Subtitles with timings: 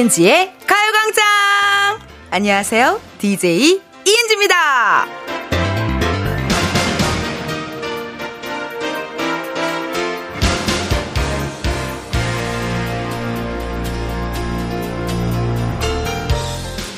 [0.00, 1.24] 이은지의 가요광장!
[2.30, 2.98] 안녕하세요.
[3.18, 5.06] DJ 이은지입니다.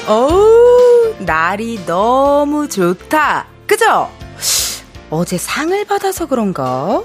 [0.06, 3.46] 어우, 날이 너무 좋다.
[3.66, 4.12] 그죠?
[5.10, 7.02] 어제 상을 받아서 그런가?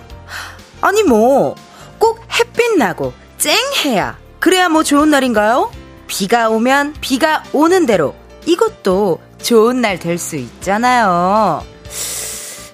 [0.79, 1.55] 아니, 뭐,
[1.97, 5.71] 꼭 햇빛 나고 쨍해야 그래야 뭐 좋은 날인가요?
[6.07, 11.63] 비가 오면 비가 오는 대로 이것도 좋은 날 될 수 있잖아요.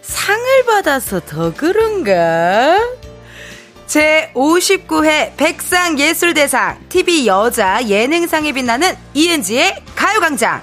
[0.02, 2.80] 상을 받아서 더 그런가?
[3.88, 10.62] 제 59회 백상예술대상 TV 여자 예능상에 빛나는 이은지의 가요광장.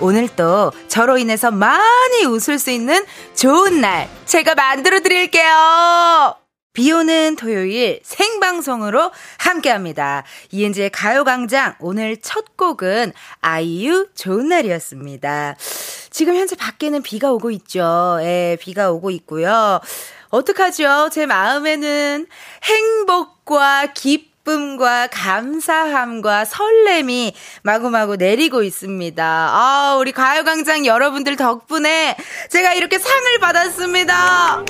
[0.00, 3.04] 오늘 또 저로 인해서 많이 웃을 수 있는
[3.36, 6.41] 좋은 날 제가 만들어 드릴게요.
[6.72, 10.24] 비 오는 토요일 생방송으로 함께 합니다.
[10.52, 15.56] 이은지의 가요광장 오늘 첫 곡은 아이유 좋은 날이었습니다.
[16.10, 18.18] 지금 현재 밖에는 비가 오고 있죠.
[18.22, 19.80] 예, 비가 오고 있고요.
[20.30, 21.10] 어떡하죠?
[21.12, 22.26] 제 마음에는
[22.64, 29.22] 행복과 기쁨과 감사함과 설렘이 마구마구 내리고 있습니다.
[29.22, 32.16] 아, 우리 가요광장 여러분들 덕분에
[32.48, 34.64] 제가 이렇게 상을 받았습니다.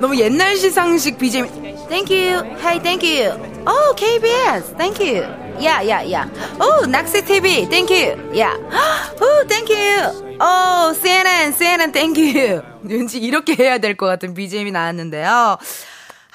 [0.00, 1.48] 너무 옛날 시상식 BGM.
[1.88, 2.42] Thank you.
[2.58, 3.30] Hey, thank you.
[3.66, 4.76] Oh, KBS.
[4.76, 5.22] Thank you.
[5.58, 6.26] Yeah, yeah, yeah.
[6.60, 7.66] Oh, Naxi TV.
[7.70, 8.16] Thank you.
[8.34, 8.56] Yeah.
[9.20, 10.36] Oh, thank you.
[10.40, 11.92] Oh, CNN, CNN.
[11.92, 12.62] Thank you.
[12.82, 15.58] 왠지 이렇게 해야 될 것 같은 BGM이 나왔는데요.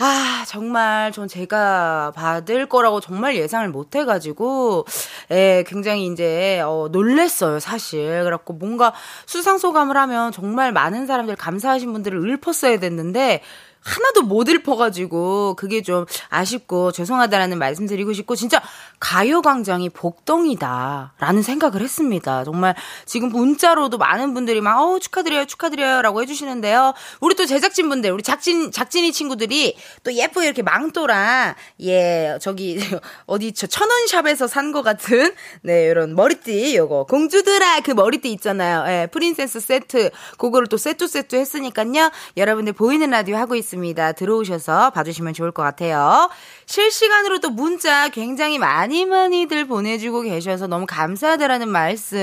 [0.03, 4.85] 아, 정말 전 제가 받을 거라고 정말 예상을 못 해가지고,
[5.30, 8.07] 예, 굉장히 이제, 어, 놀랬어요, 사실.
[8.23, 8.94] 그래갖고 뭔가
[9.28, 13.44] 수상소감을 하면 정말 많은 사람들 감사하신 분들을 읊었어야 됐는데,
[13.81, 18.62] 하나도 못 읊어가지고 그게 좀 아쉽고 죄송하다라는 말씀 드리고 싶고 진짜
[19.00, 22.44] 가요광장이 복덩이다라는 생각을 했습니다.
[22.44, 22.75] 정말
[23.06, 26.94] 지금 문자로도 많은 분들이 막 어우 축하드려요 축하드려요라고 해주시는데요.
[27.19, 32.80] 우리 또 제작진 분들 우리 작진 작진이 친구들이 또 예쁘게 이렇게 망토랑 예 저기
[33.25, 38.86] 어디 저 천원샵에서 산 것 같은 네 이런 머리띠 요거 공주들아 그 머리띠 있잖아요.
[38.88, 42.12] 예 프린세스 세트 그거를 또 세트 세트 했으니까요.
[42.38, 43.70] 여러분들 보이는 라디오 하고 있습니다.
[43.71, 44.11] 있습니다.
[44.13, 46.29] 들어오셔서 봐주시면 좋을 것 같아요.
[46.65, 52.19] 실시간으로 또 문자 굉장히 많이 많이들 보내주고 계셔서 너무 감사하다라는 말씀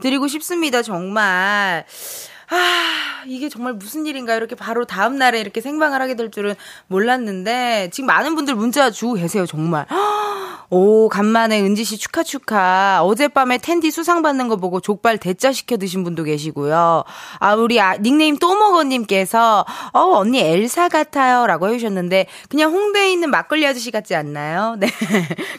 [0.00, 0.82] 드리고 싶습니다.
[0.82, 1.84] 정말.
[2.50, 6.54] 아, 이게 정말 무슨 일인가 이렇게 바로 다음 날에 이렇게 생방을 하게 될 줄은
[6.88, 9.86] 몰랐는데 지금 많은 분들 문자 주고 계세요, 정말.
[10.70, 13.00] 오, 간만에 은지 씨 축하 축하.
[13.02, 17.04] 어젯밤에 텐디 수상 받는 거 보고 족발 대짜 시켜 드신 분도 계시고요.
[17.38, 21.46] 아, 우리 아, 닉네임 또먹어 님께서 어, 언니 엘사 같아요.
[21.46, 24.76] 라고 해 주셨는데, 그냥 홍대에 있는 막걸리 아저씨 같지 않나요?
[24.80, 24.88] 네.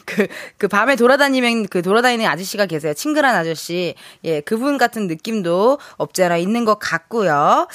[0.04, 0.26] 그,
[0.58, 2.92] 그 밤에 돌아다니면 그 돌아다니는 아저씨가 계세요.
[2.92, 3.94] 친근한 아저씨.
[4.24, 7.66] 예, 그분 같은 느낌도 없지 않아 있는 것 같고요.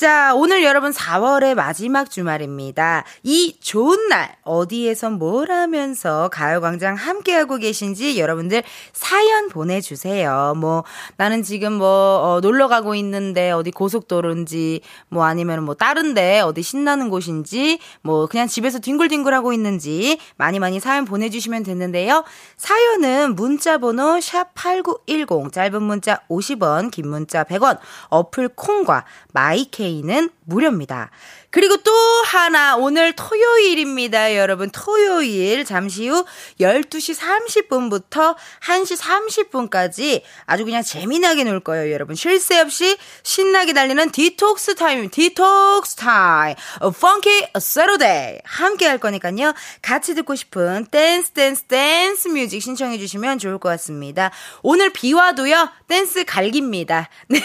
[0.00, 3.04] 자, 오늘 여러분 4월의 마지막 주말입니다.
[3.22, 8.62] 이 좋은 날, 어디에서 뭘 하면서 가요광장 함께하고 계신지 여러분들
[8.94, 10.54] 사연 보내주세요.
[10.56, 10.84] 뭐,
[11.18, 17.10] 나는 지금 뭐, 어, 놀러 가고 있는데 어디 고속도로인지, 뭐 아니면 뭐 다른데 어디 신나는
[17.10, 22.24] 곳인지, 뭐 그냥 집에서 뒹굴뒹굴 하고 있는지 많이 많이 사연 보내주시면 되는데요.
[22.56, 27.78] 사연은 문자번호 샵8910, 짧은 문자 50원, 긴 문자 100원,
[28.08, 31.10] 어플 콩과 마이케이 플레이는 무료입니다.
[31.50, 31.90] 그리고 또
[32.26, 34.36] 하나 오늘 토요일입니다.
[34.36, 36.24] 여러분 토요일 잠시 후
[36.60, 38.96] 12시 30분부터 1시
[39.50, 41.92] 30분까지 아주 그냥 재미나게 놀 거예요.
[41.92, 46.54] 여러분 쉴 새 없이 신나게 달리는 디톡스 타임 디톡스 타임
[47.00, 49.52] Funky Saturday 함께 할 거니까요.
[49.82, 54.30] 같이 듣고 싶은 댄스 댄스 댄스 뮤직 신청해 주시면 좋을 것 같습니다.
[54.62, 55.68] 오늘 비와도요.
[55.88, 57.08] 댄스 갈깁니다.
[57.28, 57.40] 네.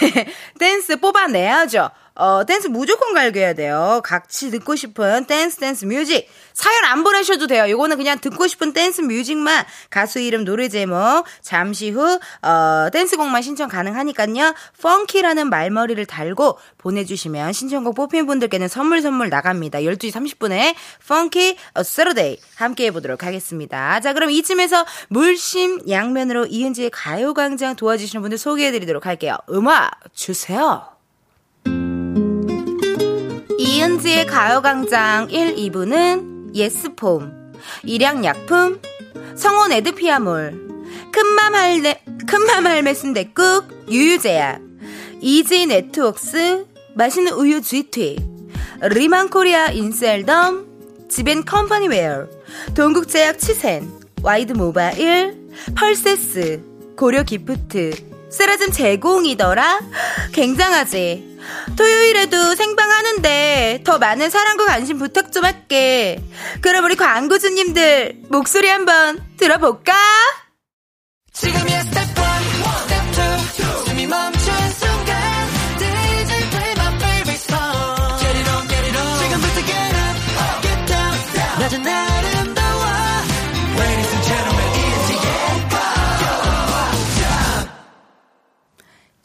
[0.59, 1.89] 댄스 뽑아내야죠.
[2.15, 4.01] 어, 댄스 무조건 갈겨야 돼요.
[4.03, 6.27] 같이 듣고 싶은 댄스 댄스 뮤직.
[6.53, 7.65] 사연 안 보내셔도 돼요.
[7.65, 13.67] 이거는 그냥 듣고 싶은 댄스 뮤직만 가수 이름 노래 제목 잠시 후 어, 댄스곡만 신청
[13.67, 14.53] 가능하니까요.
[14.81, 19.79] funky라는 말머리를 달고 보내주시면 신청곡 뽑힌 분들께는 선물 선물 나갑니다.
[19.79, 20.75] 12시 30분에
[21.07, 23.99] funky 어, Saturday 함께 해보도록 하겠습니다.
[23.99, 29.35] 자 그럼 이쯤에서 물심 양면으로 이은지의 가요광장 도와주시는 분들 소개해드리도록 할게요.
[29.49, 30.94] 음악 주세요.
[33.65, 37.53] 이은지의 가요광장 1, 2부는 예스폼,
[37.83, 38.79] 일양약품,
[39.35, 40.51] 성원 에드피아몰,
[41.11, 44.61] 큰맘 할매, 큰맘 할매 순대국, 유유제약,
[45.19, 48.17] 이지 네트웍스, 맛있는 우유 GT,
[48.81, 52.27] 리만 코리아 인셀덤, 지벤 컴퍼니 웨어,
[52.75, 53.89] 동국제약 치센,
[54.21, 56.61] 와이드 모바일, 펄세스,
[56.95, 57.95] 고려 기프트,
[58.29, 59.79] 쓰라즘 제공이더라?
[60.33, 61.34] 굉장하지?
[61.77, 66.23] 토요일에도 생방하는데 더 많은 사랑과 관심 부탁 좀 할게.
[66.61, 69.93] 그럼 우리 광고주님들 목소리 한번 들어볼까?
[71.33, 72.14] 지금이야 스텝 1, 스텝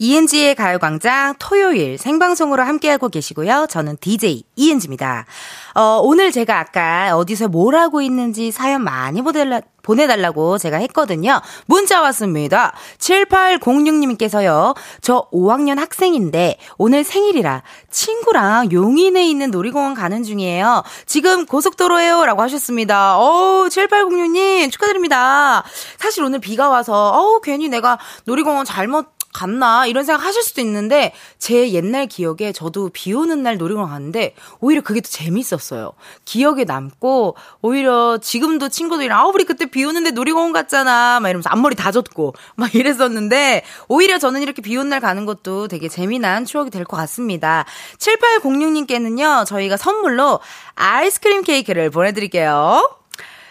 [0.02, 3.66] ENG의 가요광장 토요일 생방송으로 함께하고 계시고요.
[3.68, 5.26] 저는 DJ ENG입니다.
[5.74, 11.42] 어, 오늘 제가 아까 어디서 뭘 하고 있는지 사연 많이 보내달라, 보내달라고 제가 했거든요.
[11.66, 12.72] 문자 왔습니다.
[12.96, 14.74] 7806님께서요.
[15.02, 20.82] 저 5학년 학생인데 오늘 생일이라 친구랑 용인에 있는 놀이공원 가는 중이에요.
[21.04, 22.24] 지금 고속도로에요.
[22.24, 23.18] 라고 하셨습니다.
[23.18, 25.62] 어우, 7806님 축하드립니다.
[25.98, 31.12] 사실 오늘 비가 와서 어우, 괜히 내가 놀이공원 잘못 갔나 이런 생각 하실 수도 있는데
[31.38, 35.92] 제 옛날 기억에 저도 비 오는 날 놀이공원 갔는데 오히려 그게 더 재밌었어요.
[36.24, 41.76] 기억에 남고 오히려 지금도 친구들이랑 아 우리 그때 비 오는데 놀이공원 갔잖아 막 이러면서 앞머리
[41.76, 46.70] 다 젖고 막 이랬었는데 오히려 저는 이렇게 비 오는 날 가는 것도 되게 재미난 추억이
[46.70, 47.64] 될 것 같습니다.
[47.98, 50.40] 7806님께는요 저희가 선물로
[50.74, 52.96] 아이스크림 케이크를 보내드릴게요.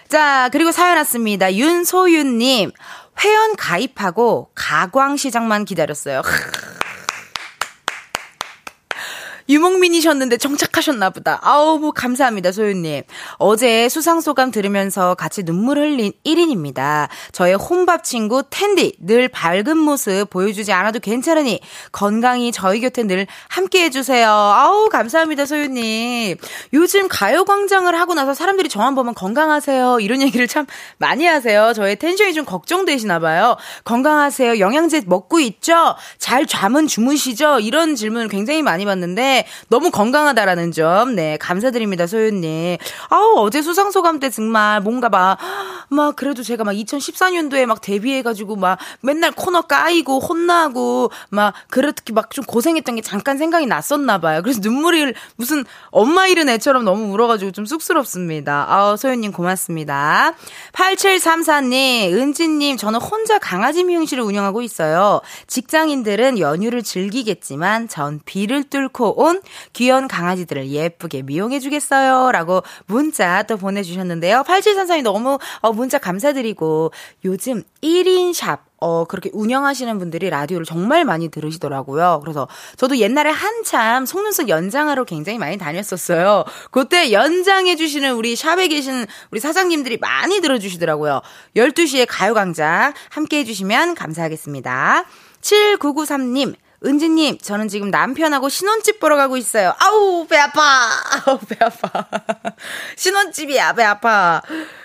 [0.09, 1.53] 자, 그리고 사연 왔습니다.
[1.53, 2.71] 윤소윤님.
[3.23, 6.21] 회원 가입하고 가광시장만 기다렸어요.
[9.49, 11.39] 유목민이셨는데 정착하셨나 보다.
[11.41, 13.01] 아우, 뭐, 감사합니다, 소윤님.
[13.37, 17.09] 어제 수상소감 들으면서 같이 눈물 흘린 1인입니다.
[17.31, 21.61] 저의 혼밥 친구 텐디, 늘 밝은 모습 보여주지 않아도 괜찮으니
[21.91, 24.29] 건강히 저희 곁에 늘 함께 해주세요.
[24.29, 26.37] 아우, 감사합니다, 소윤님.
[26.73, 29.99] 요즘 가요광장을 하고 나서 사람들이 저만 보면 건강하세요.
[29.99, 30.67] 이런 얘기를 참
[30.99, 31.73] 많이 하세요.
[31.73, 33.57] 저의 텐션이 좀 걱정되시나 봐요.
[33.83, 34.59] 건강하세요.
[34.59, 35.95] 영양제 먹고 있죠?
[36.19, 37.59] 잘 잠은 주무시죠?
[37.61, 42.77] 이런 질문을 굉장히 많이 받는데, 너무 건강하다라는 점, 네, 감사드립니다, 소윤님.
[43.09, 45.37] 아우, 어제 수상소감 때 정말 뭔가 막,
[45.89, 52.29] 막, 그래도 제가 막 2014년도에 막 데뷔해가지고 막 맨날 코너 까이고 혼나고 막, 그렇게 막
[52.31, 54.41] 좀 고생했던 게 잠깐 생각이 났었나 봐요.
[54.41, 58.65] 그래서 눈물이 무슨 엄마 잃은 애처럼 너무 울어가지고 좀 쑥스럽습니다.
[58.69, 60.33] 아우, 소윤님 고맙습니다.
[60.73, 65.21] 8734님, 은지님, 저는 혼자 강아지 미용실을 운영하고 있어요.
[65.47, 69.28] 직장인들은 연휴를 즐기겠지만 전 비를 뚫고 온
[69.73, 72.31] 귀여운 강아지들을 예쁘게 미용해 주겠어요.
[72.31, 74.43] 라고 문자 또 보내주셨는데요.
[74.43, 76.91] 8733님 너무 어, 문자 감사드리고
[77.25, 82.19] 요즘 1인 샵 어, 그렇게 운영하시는 분들이 라디오를 정말 많이 들으시더라고요.
[82.23, 82.47] 그래서
[82.77, 86.45] 저도 옛날에 한참 속눈썹 연장하러 굉장히 많이 다녔었어요.
[86.71, 91.21] 그때 연장해주시는 우리 샵에 계신 우리 사장님들이 많이 들어주시더라고요.
[91.57, 95.05] 12시에 가요광장 함께 해주시면 감사하겠습니다.
[95.41, 96.55] 7993님,
[96.85, 99.73] 은지님, 저는 지금 남편하고 신혼집 보러 가고 있어요.
[99.79, 100.89] 아우, 배 아파.
[101.25, 102.05] 아우, 배 아파.
[102.95, 104.41] 신혼집이야, 배 아파.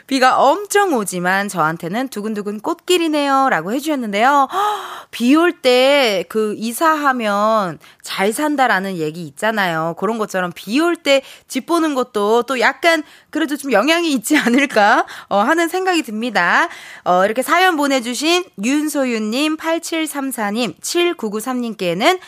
[0.07, 3.49] 비가 엄청 오지만 저한테는 두근두근 꽃길이네요.
[3.51, 4.49] 라고 해주셨는데요.
[5.11, 9.95] 비 올 때 그 이사하면 잘 산다라는 얘기 있잖아요.
[9.99, 15.07] 그런 것처럼 비 올 때 집 보는 것도 또 약간 그래도 좀 영향이 있지 않을까
[15.29, 16.69] 어, 하는 생각이 듭니다.
[17.05, 22.19] 어, 이렇게 사연 보내주신 윤소윤님, 8734님, 7993님께는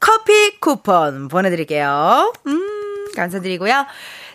[0.00, 2.32] 커피 쿠폰 보내드릴게요.
[2.46, 3.84] 음, 감사드리고요.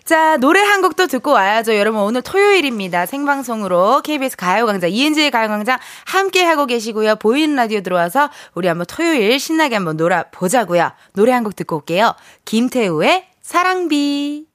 [0.05, 1.75] 자, 노래 한 곡도 듣고 와야죠.
[1.77, 3.07] 여러분, 오늘 토요일입니다.
[3.07, 7.15] 생방송으로 KBS 가요광장, 이은지의 가요광장 함께하고 계시고요.
[7.15, 10.91] 보이는 라디오 들어와서 우리 한번 토요일 신나게 한번 놀아보자고요.
[11.13, 12.13] 노래 한 곡 듣고 올게요.
[12.45, 14.54] 김태우의 사랑비.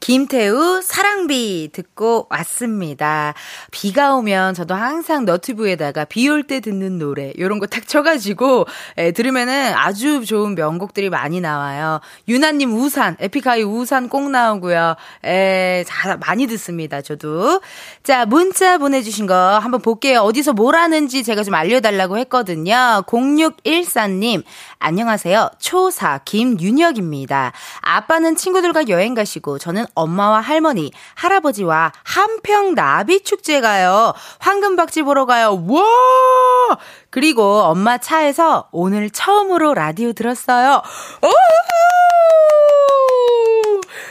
[0.00, 3.34] 김태우 사랑비 듣고 왔습니다.
[3.70, 8.64] 비가 오면 저도 항상 너튜브에다가 비 올 때 듣는 노래 요런 거 탁 쳐가지고
[8.96, 12.00] 에, 들으면은 아주 좋은 명곡들이 많이 나와요.
[12.28, 14.96] 유나님 우산 에픽하이 우산 꼭 나오고요.
[15.24, 17.02] 에, 자, 많이 듣습니다.
[17.02, 17.60] 저도
[18.02, 20.20] 자 문자 보내주신 거 한번 볼게요.
[20.20, 23.02] 어디서 뭘 하는지 제가 좀 알려달라고 했거든요.
[23.06, 24.44] 0614님
[24.78, 25.50] 안녕하세요.
[25.58, 27.52] 초사 김윤혁입니다.
[27.82, 34.12] 아빠는 친구들과 여행 가시고 저는 엄마와 할머니, 할아버지와 한평 나비 축제 가요.
[34.38, 35.64] 황금박쥐 보러 가요.
[35.68, 36.78] 와!
[37.10, 40.82] 그리고 엄마 차에서 오늘 처음으로 라디오 들었어요.
[41.22, 41.28] 오!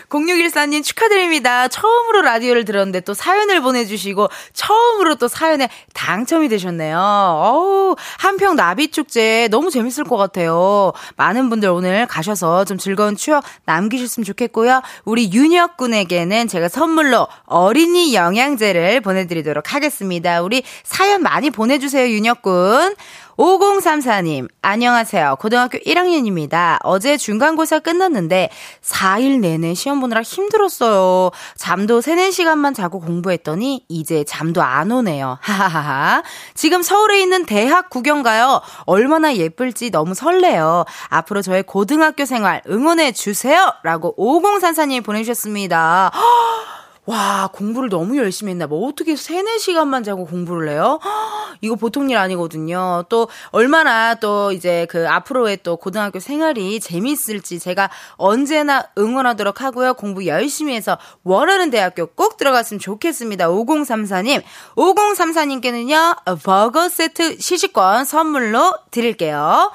[0.09, 1.67] 0614님 축하드립니다.
[1.67, 6.97] 처음으로 라디오를 들었는데 또 사연을 보내주시고 처음으로 또 사연에 당첨이 되셨네요.
[6.97, 10.93] 어우, 한평 나비축제 너무 재밌을 것 같아요.
[11.15, 14.81] 많은 분들 오늘 가셔서 좀 즐거운 추억 남기셨으면 좋겠고요.
[15.05, 20.41] 우리 윤혁 군에게는 제가 선물로 어린이 영양제를 보내드리도록 하겠습니다.
[20.41, 22.95] 우리 사연 많이 보내주세요, 윤혁 군.
[23.39, 25.37] 5034님, 안녕하세요.
[25.39, 26.77] 고등학교 1학년입니다.
[26.83, 28.49] 어제 중간고사 끝났는데
[28.81, 31.31] 4일 내내 시험 보느라 힘들었어요.
[31.55, 35.37] 잠도 3, 4시간만 자고 공부했더니 이제 잠도 안 오네요.
[35.41, 36.21] 하하하.
[36.53, 38.61] 지금 서울에 있는 대학 구경 가요.
[38.85, 40.83] 얼마나 예쁠지 너무 설레요.
[41.07, 43.71] 앞으로 저의 고등학교 생활 응원해 주세요.
[43.83, 46.11] 라고 5034님 보내주셨습니다.
[47.09, 48.75] 와, 공부를 너무 열심히 했나 봐.
[48.75, 50.99] 어떻게 3, 4시간만 자고 공부를 해요?
[51.59, 53.03] 이거 보통 일 아니거든요.
[53.09, 59.95] 또, 얼마나 또 이제 그 앞으로의 또 고등학교 생활이 재밌을지 제가 언제나 응원하도록 하고요.
[59.95, 63.49] 공부 열심히 해서 원하는 대학교 꼭 들어갔으면 좋겠습니다.
[63.49, 64.43] 5034님.
[64.75, 69.71] 5034님께는요, 버거 세트 시식권 선물로 드릴게요.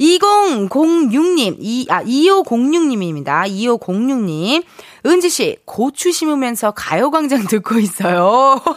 [0.00, 3.46] 2006님, 이, 아, 2506님입니다.
[3.48, 4.64] 2506님.
[5.06, 8.60] 은지씨, 고추 심으면서 가요광장 듣고 있어요.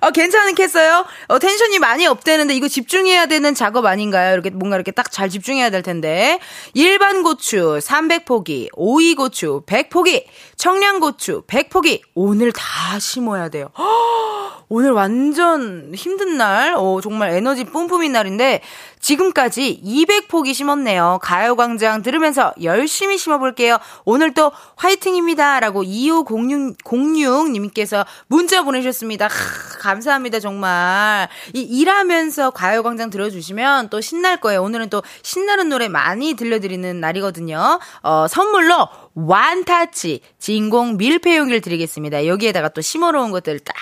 [0.00, 1.04] 어, 괜찮겠어요?
[1.28, 4.32] 어, 텐션이 많이 업되는데 이거 집중해야 되는 작업 아닌가요?
[4.32, 6.38] 이렇게 뭔가 이렇게 딱 잘 집중해야 될 텐데.
[6.74, 10.24] 일반 고추 300포기, 오이 고추 100포기,
[10.56, 12.02] 청양 고추 100포기.
[12.14, 13.70] 오늘 다 심어야 돼요.
[14.68, 18.60] 오늘 완전 힘든 날, 어, 정말 에너지 뿜뿜인 날인데,
[19.00, 21.18] 지금까지 200포기 심었네요.
[21.22, 23.78] 가요광장 들으면서 열심히 심어볼게요.
[24.04, 25.58] 오늘 또 화이팅입니다.
[25.60, 29.26] 라고 2506님께서 문자 보내주셨습니다.
[29.26, 29.30] 하,
[29.78, 30.40] 감사합니다.
[30.40, 31.28] 정말.
[31.54, 34.62] 이 일하면서 가요광장 들어주시면 또 신날 거예요.
[34.62, 37.78] 오늘은 또 신나는 노래 많이 들려드리는 날이거든요.
[38.02, 42.26] 어, 선물로 완타치 진공 밀폐용기를 드리겠습니다.
[42.26, 43.74] 여기에다가 또 심어놓은 것들 딱,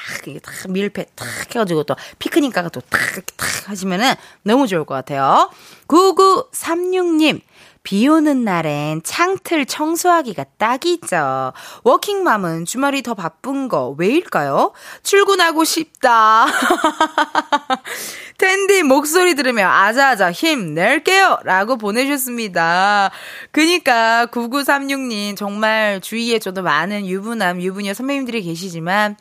[0.43, 3.01] 딱 밀폐 딱 해가지고 또 피크닉 가가 또 탁
[3.37, 5.51] 탁 하시면은 너무 좋을 것 같아요.
[5.89, 7.41] 9936님.
[7.87, 11.53] 비 오는 날엔 창틀 청소하기가 딱이죠.
[11.85, 14.73] 워킹맘은 주말이 더 바쁜 거 왜일까요?
[15.05, 16.47] 출근하고 싶다.
[18.39, 21.39] 텐디 목소리 들으며 아자아자 힘낼게요!
[21.45, 23.13] 라고 보내주셨습니다.
[23.53, 29.17] 그니까 9936님 정말 주위에 저도 많은 유부남, 유부녀 선배님들이 계시지만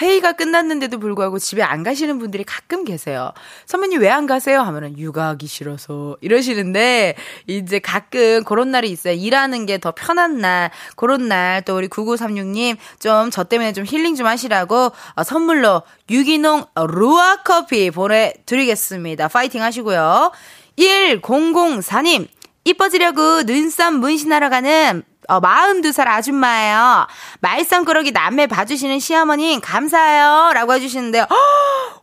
[0.00, 3.32] 회의가 끝났는데도 불구하고 집에 안 가시는 분들이 가끔 계세요.
[3.66, 4.60] 선배님 왜 안 가세요?
[4.60, 7.14] 하면은 육아하기 싫어서 이러시는데
[7.46, 9.14] 이제 가끔 그런 날이 있어요.
[9.14, 14.14] 일하는 게 더 편한 날, 그런 날 또 우리 9936님 좀 저 때문에 좀 힐링
[14.16, 19.28] 좀 하시라고 어, 선물로 유기농 루아 커피 보내드리겠습니다.
[19.28, 20.32] 파이팅 하시고요.
[20.78, 22.28] 1004님
[22.64, 27.06] 이뻐지려고 눈썹 문신하러 가는 어, 42살 아줌마예요.
[27.40, 30.52] 말썽꾸러기 남매 봐주시는 시어머님, 감사해요.
[30.54, 31.26] 라고 해주시는데요.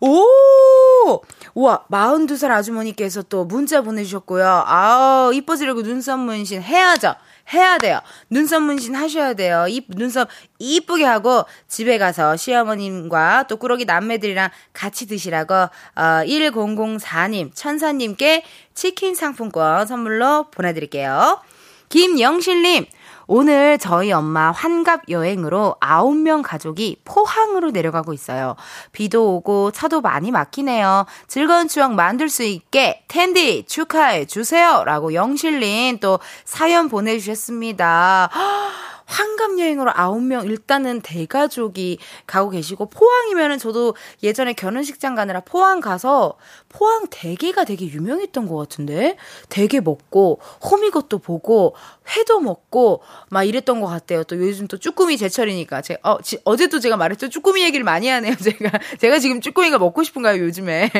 [0.01, 1.21] 오!
[1.55, 4.63] 우와, 42살 아주머니께서 또 문자 보내주셨고요.
[4.65, 7.15] 아우, 이뻐지려고 눈썹 문신 해야죠.
[7.53, 7.99] 해야 돼요.
[8.29, 9.65] 눈썹 문신 하셔야 돼요.
[9.67, 18.43] 이 눈썹 이쁘게 하고 집에 가서 시어머님과 또 꾸러기 남매들이랑 같이 드시라고 어 1004님 천사님께
[18.75, 21.41] 치킨 상품권 선물로 보내드릴게요.
[21.89, 22.85] 김영실님
[23.31, 28.55] 오늘 저희 엄마 환갑 여행으로 9명 가족이 포항으로 내려가고 있어요.
[28.91, 31.05] 비도 오고 차도 많이 막히네요.
[31.27, 34.83] 즐거운 추억 만들 수 있게 텐디 축하해 주세요.
[34.83, 38.31] 라고 영실님 또 사연 보내주셨습니다.
[39.09, 41.97] 환갑 여행으로 아홉 명 일단은 대가족이
[42.27, 46.37] 가고 계시고 포항이면은 저도 예전에 결혼식장 가느라 포항 가서
[46.69, 49.17] 포항 대게가 되게 유명했던 것 같은데
[49.49, 51.75] 대게 먹고 호미곶도 보고
[52.15, 54.23] 회도 먹고 막 이랬던 것 같아요.
[54.23, 58.35] 또 요즘 또 쭈꾸미 제철이니까 제가 어 지, 어제도 제가 말했죠 쭈꾸미 얘기를 많이 하네요.
[58.41, 60.91] 제가 제가 지금 쭈꾸미가 먹고 싶은가요 요즘에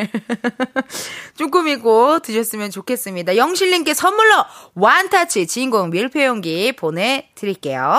[1.38, 3.38] 쭈꾸미고 드셨으면 좋겠습니다.
[3.38, 4.34] 영실님께 선물로
[4.74, 7.99] 원터치 주인공 밀폐용기 보내드릴게요.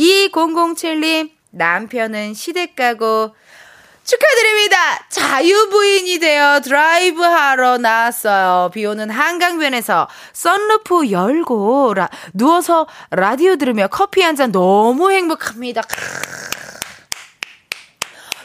[0.00, 3.34] 2007님 남편은 시댁 가고
[4.02, 4.76] 축하드립니다.
[5.10, 8.70] 자유부인이 되어 드라이브 하러 나왔어요.
[8.72, 15.82] 비 오는 한강변에서 썬루프 열고 라, 누워서 라디오 들으며 커피 한 잔 너무 행복합니다.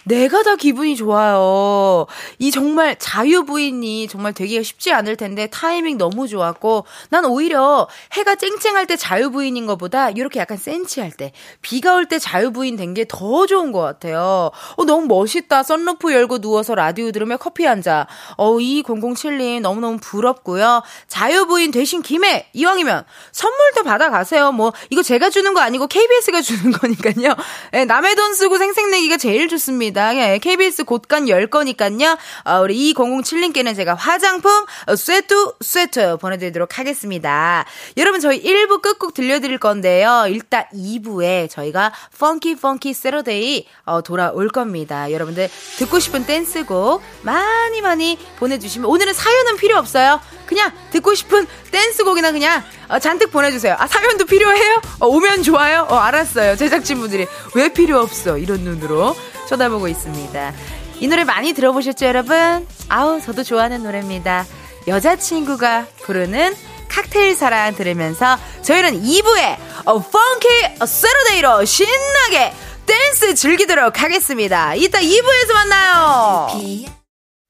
[0.06, 2.06] 내가 다 기분이 좋아요.
[2.40, 8.86] 이 정말 자유부인이 정말 되기가 쉽지 않을 텐데 타이밍 너무 좋았고 난 오히려 해가 쨍쨍할
[8.88, 11.32] 때 자유부인인 것보다 이렇게 약간 센치할 때
[11.62, 14.52] 비가 올 때 자유부인 된 게 더 좋은 것 같아요.
[14.78, 15.64] 어, 너무 멋있다.
[15.64, 18.06] 썬루프 열고 누워서 라디오 들으며 커피 한 잔.
[18.38, 20.84] 어, 이 007님 너무너무 부럽고요.
[21.08, 24.52] 자유부인 되신 김에 이왕이면 선물도 받아가세요.
[24.52, 27.36] 뭐 이거 제가 주는 거 아니고 KBS가 주는 거니까요.
[27.74, 29.95] 예, 남의 돈 쓰고 생색내기가 제일 좋습니다.
[29.96, 32.18] 예, KBS 곳간 열 거니까요.
[32.44, 34.52] 어, 우리 2007님께는 제가 화장품
[34.88, 37.66] 어, 세트 세트 보내드리도록 하겠습니다.
[37.98, 40.25] 여러분 저희 1부 끝곡 들려드릴 건데요.
[40.28, 45.12] 일단 2부에 저희가 funky funky Saturday 어, 돌아올 겁니다.
[45.12, 50.20] 여러분들 듣고 싶은 댄스곡 많이 많이 보내주시면 오늘은 사연은 필요 없어요.
[50.46, 53.75] 그냥 듣고 싶은 댄스곡이나 그냥 어, 잔뜩 보내주세요.
[53.80, 54.82] 아 사연도 필요해요?
[55.00, 55.88] 어, 오면 좋아요.
[55.90, 56.56] 어 알았어요.
[56.56, 59.16] 제작진분들이 왜 필요 없어 이런 눈으로
[59.48, 60.54] 쳐다보고 있습니다.
[61.00, 62.68] 이 노래 많이 들어보셨죠 여러분?
[62.90, 64.46] 아우 저도 좋아하는 노래입니다.
[64.88, 66.56] 여자친구가 부르는
[66.90, 70.48] 칵테일 사랑 들으면서 저희는 2부에 어, 펑키
[70.86, 72.54] 세러데이로 신나게
[72.86, 74.75] 댄스 즐기도록 하겠습니다.
[74.75, 76.48] 이따 2부에서 만나요.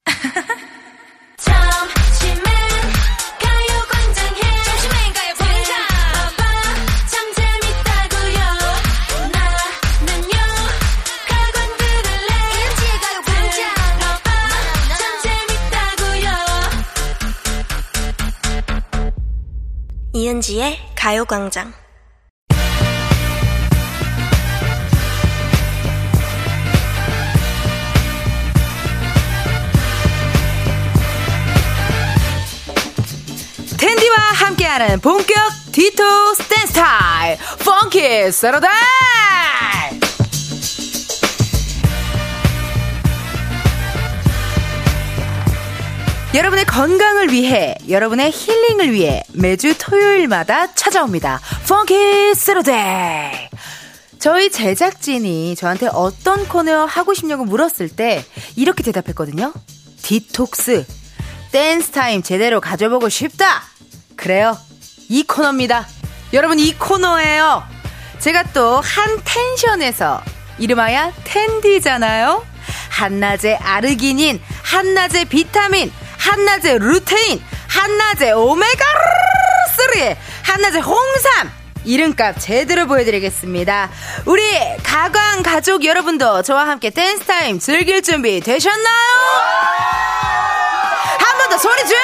[20.16, 21.74] 이은지의 가요광장.
[33.78, 35.36] 텐디와 함께하는 본격
[35.72, 37.36] 디토 스탠 스타일.
[37.62, 38.70] 펑키 세러다
[46.36, 51.40] 여러분의 건강을 위해, 여러분의 힐링을 위해 매주 토요일마다 찾아옵니다.
[51.66, 53.48] Funky Saturday.
[54.18, 58.22] 저희 제작진이 저한테 어떤 코너 하고 싶냐고 물었을 때
[58.54, 59.54] 이렇게 대답했거든요.
[60.02, 60.84] 디톡스.
[61.52, 63.62] 댄스 타임 제대로 가져보고 싶다.
[64.14, 64.58] 그래요.
[65.08, 65.86] 이 코너입니다.
[66.34, 67.62] 여러분 이 코너예요.
[68.18, 70.20] 제가 또 한 텐션에서
[70.58, 72.44] 이름하여 텐디잖아요.
[72.90, 81.50] 한낮에 아르기닌, 한낮에 비타민, 한낮에 루테인, 한낮에 오메가3, 한낮에 홍삼.
[81.84, 83.90] 이름값 제대로 보여드리겠습니다.
[84.24, 84.42] 우리
[84.82, 89.06] 가광 가족 여러분도 저와 함께 댄스 타임 즐길 준비 되셨나요?
[91.18, 92.00] 한 번 더 소리 질러!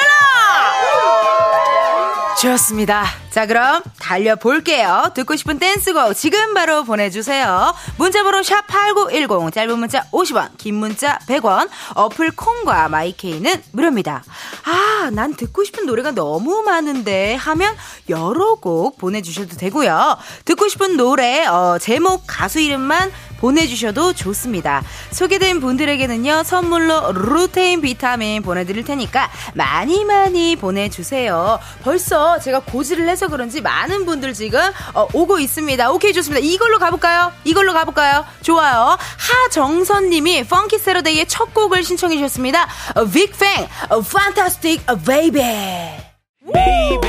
[2.41, 3.05] 좋습니다.
[3.33, 5.09] 자, 그럼 달려볼게요.
[5.15, 7.73] 듣고 싶은 댄스곡 지금 바로 보내주세요.
[7.97, 14.23] 문자번호 샵8910, 짧은 문자 50원, 긴 문자 100원, 어플 콩과 마이케이는 무료입니다.
[14.65, 17.75] 아, 난 듣고 싶은 노래가 너무 많은데 하면
[18.07, 20.15] 여러 곡 보내주셔도 되고요.
[20.45, 23.11] 듣고 싶은 노래, 어, 제목, 가수 이름만
[23.43, 24.81] 보내주셔도 좋습니다.
[25.11, 31.59] 소개된 분들에게는요, 선물로 루테인 비타민 보내드릴 테니까 많이 많이 보내주세요.
[31.83, 34.59] 벌써 제가 고지를 해서 그런지 많은 분들 지금
[34.93, 35.91] 어, 오고 있습니다.
[35.91, 36.45] 오케이, 좋습니다.
[36.45, 37.31] 이걸로 가볼까요?
[37.43, 38.25] 이걸로 가볼까요?
[38.41, 38.97] 좋아요.
[39.17, 42.67] 하정선님이 펑키 세러데이의 첫 곡을 신청해 주셨습니다.
[43.13, 43.67] 빅뱅,
[44.11, 45.39] Fantastic Baby.
[46.53, 47.07] Baby.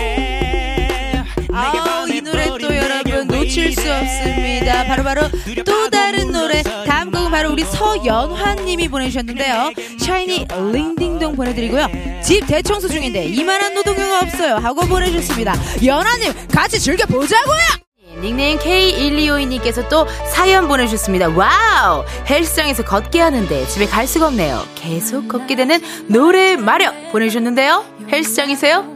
[1.52, 4.84] 아, 이 노래 또 여러분 놓칠 수 없습니다.
[4.86, 6.62] 바로바로 바로 또 다른 노래.
[6.62, 7.03] 곡은
[7.44, 9.72] 바로 우리 서연화님이 보내주셨는데요.
[9.98, 11.88] 샤이니 Ring Ding Dong 보내드리고요.
[12.22, 14.54] 집 대청소 중인데 이만한 노동요가 없어요.
[14.54, 15.54] 하고 보내주셨습니다.
[15.84, 17.58] 연화님 같이 즐겨보자고요!
[18.22, 21.28] 닉네임 K1252님께서 또 사연 보내주셨습니다.
[21.30, 22.04] Wow!
[22.26, 24.64] 헬스장에서 걷기 하는데 집에 갈 수가 없네요.
[24.74, 27.84] 계속 걷게 되는 노래 마력 보내주셨는데요.
[28.10, 28.86] 헬스장이세요?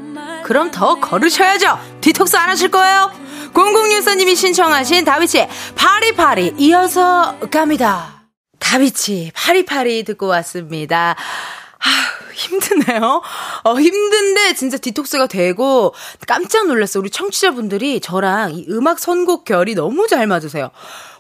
[0.45, 1.79] 그럼 더 걸으셔야죠.
[2.01, 3.11] 디톡스 안 하실 거예요?
[3.53, 8.18] 0064님이 신청하신 다비치의 8282 이어서 갑니다.
[8.69, 11.17] 다비치 8282 듣고 왔습니다.
[11.79, 11.89] 아,
[12.35, 13.23] 힘드네요.
[13.65, 15.95] 어, 힘든데 진짜 디톡스가 되고
[16.27, 17.01] 깜짝 놀랐어요.
[17.01, 20.71] 우리 청취자분들이 저랑 이 음악 선곡 결이 너무 잘 맞으세요.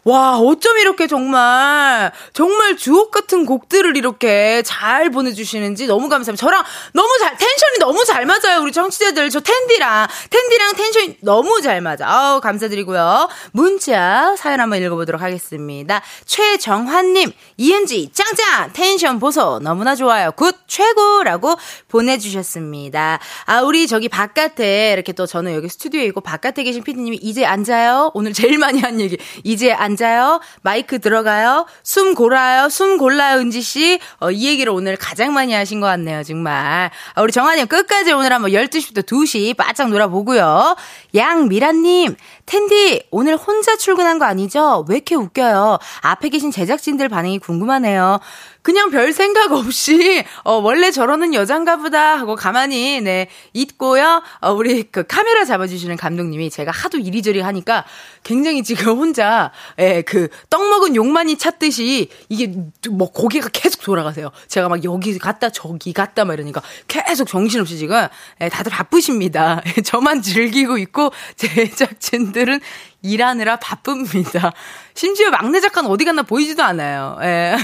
[0.04, 6.40] 와, 어쩜 이렇게 정말, 정말 주옥 같은 곡들을 이렇게 잘 보내주시는지 너무 감사합니다.
[6.40, 8.62] 저랑 너무 잘, 텐션이 너무 잘 맞아요.
[8.62, 9.28] 우리 청취자들.
[9.30, 12.08] 저 텐디랑, 텐디랑 텐션이 너무 잘 맞아.
[12.08, 13.28] 아우, 감사드리고요.
[13.52, 16.00] 문자 사연 한번 읽어보도록 하겠습니다.
[16.24, 18.72] 최정환님, 이은지, 짱짱!
[18.72, 19.58] 텐션 보소.
[19.60, 20.32] 너무나 좋아요.
[20.32, 21.56] Good, 최고라고
[21.88, 23.18] 보내주셨습니다.
[23.46, 28.12] 아, 우리 저기 바깥에, 이렇게 또 저는 여기 스튜디오에 있고 바깥에 계신 피디님이 이제 앉아요?
[28.14, 29.18] 오늘 제일 많이 한 얘기.
[29.44, 30.40] 이제 앉 앉아요.
[30.62, 31.66] 마이크 들어가요.
[31.82, 32.68] 숨 골라요.
[32.68, 34.00] 숨 골라요, 은지씨.
[34.20, 36.90] 어, 이 얘기를 오늘 가장 많이 하신 것 같네요, 정말.
[37.14, 40.76] 아, 우리 정환님 끝까지 오늘 한번 12시부터 2시 바짝 놀아보고요.
[41.14, 42.16] 양미라님,
[42.48, 44.86] 텐디, 오늘 혼자 출근한 거 아니죠?
[44.88, 45.78] 왜 이렇게 웃겨요?
[46.00, 48.20] 앞에 계신 제작진들 반응이 궁금하네요.
[48.62, 54.22] 그냥 별 생각 없이 어 원래 저러는 여잔가 보다 하고 가만히 네 있고요.
[54.40, 57.84] 어 우리 그 카메라 잡아 주시는 감독님이 제가 하도 이리저리 하니까
[58.24, 62.52] 굉장히 지금 혼자 예 그 떡 먹은 욕만이 찾듯이 이게
[62.90, 64.30] 뭐 고개가 계속 돌아가세요.
[64.48, 68.06] 제가 막 여기 갔다 저기 갔다 막 이러니까 계속 정신없이 지금
[68.40, 69.62] 예 다들 바쁘십니다.
[69.84, 72.60] 저만 즐기고 있고 제작진들 은
[73.02, 74.52] 일하느라 바쁩니다.
[74.94, 77.18] 심지어 막내 작가는 어디 갔나 보이지도 않아요.
[77.22, 77.56] 예.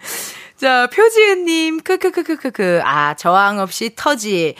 [0.56, 2.80] 자, 표지은님, 크크크크크크.
[2.84, 4.56] 아, 저항 없이 터지.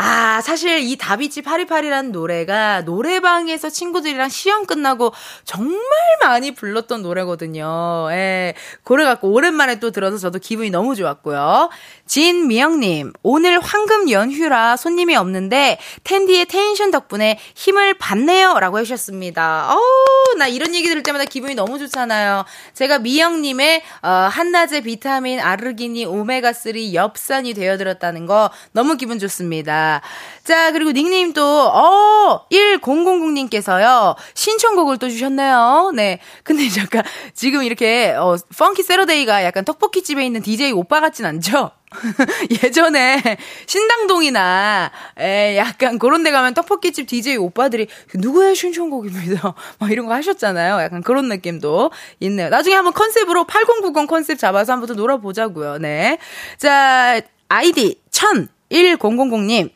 [0.00, 5.12] 아, 사실 이 다비치 파리파리라는 노래가 노래방에서 친구들이랑 시험 끝나고
[5.44, 5.80] 정말
[6.22, 8.06] 많이 불렀던 노래거든요.
[8.12, 8.54] 예.
[8.84, 11.70] 그래갖고 오랜만에 또 들어서 저도 기분이 너무 좋았고요.
[12.08, 18.58] 진미영님, 오늘 황금 연휴라 손님이 없는데 텐디의 텐션 덕분에 힘을 받네요.
[18.58, 19.68] 라고 해주셨습니다.
[19.70, 22.46] 어우, 나 이런 얘기 들을 때마다 기분이 너무 좋잖아요.
[22.72, 30.00] 제가 미영님의 어, 한낮의 비타민 아르기니 오메가3 엽산이 되어들었다는 거 너무 기분 좋습니다.
[30.44, 35.92] 자, 그리고 닉네임 또, 어, 1000님께서요, 신청곡을 또 주셨네요.
[35.94, 36.20] 네.
[36.42, 37.02] 근데 잠깐,
[37.34, 41.72] 지금 이렇게, 어, Funky Saturday가 약간 떡볶이집에 있는 DJ 오빠 같진 않죠?
[42.62, 49.54] 예전에 신당동이나 에 약간 그런 데 가면 떡볶이집 DJ 오빠들이 누구의 신청곡입니다.
[49.78, 50.80] 막 이런 거 하셨잖아요.
[50.82, 52.48] 약간 그런 느낌도 있네요.
[52.50, 55.78] 나중에 한번 컨셉으로 8090 컨셉 잡아서 한번 더 놀아보자고요.
[55.78, 56.18] 네.
[56.58, 59.70] 자, 아이디 10001000님.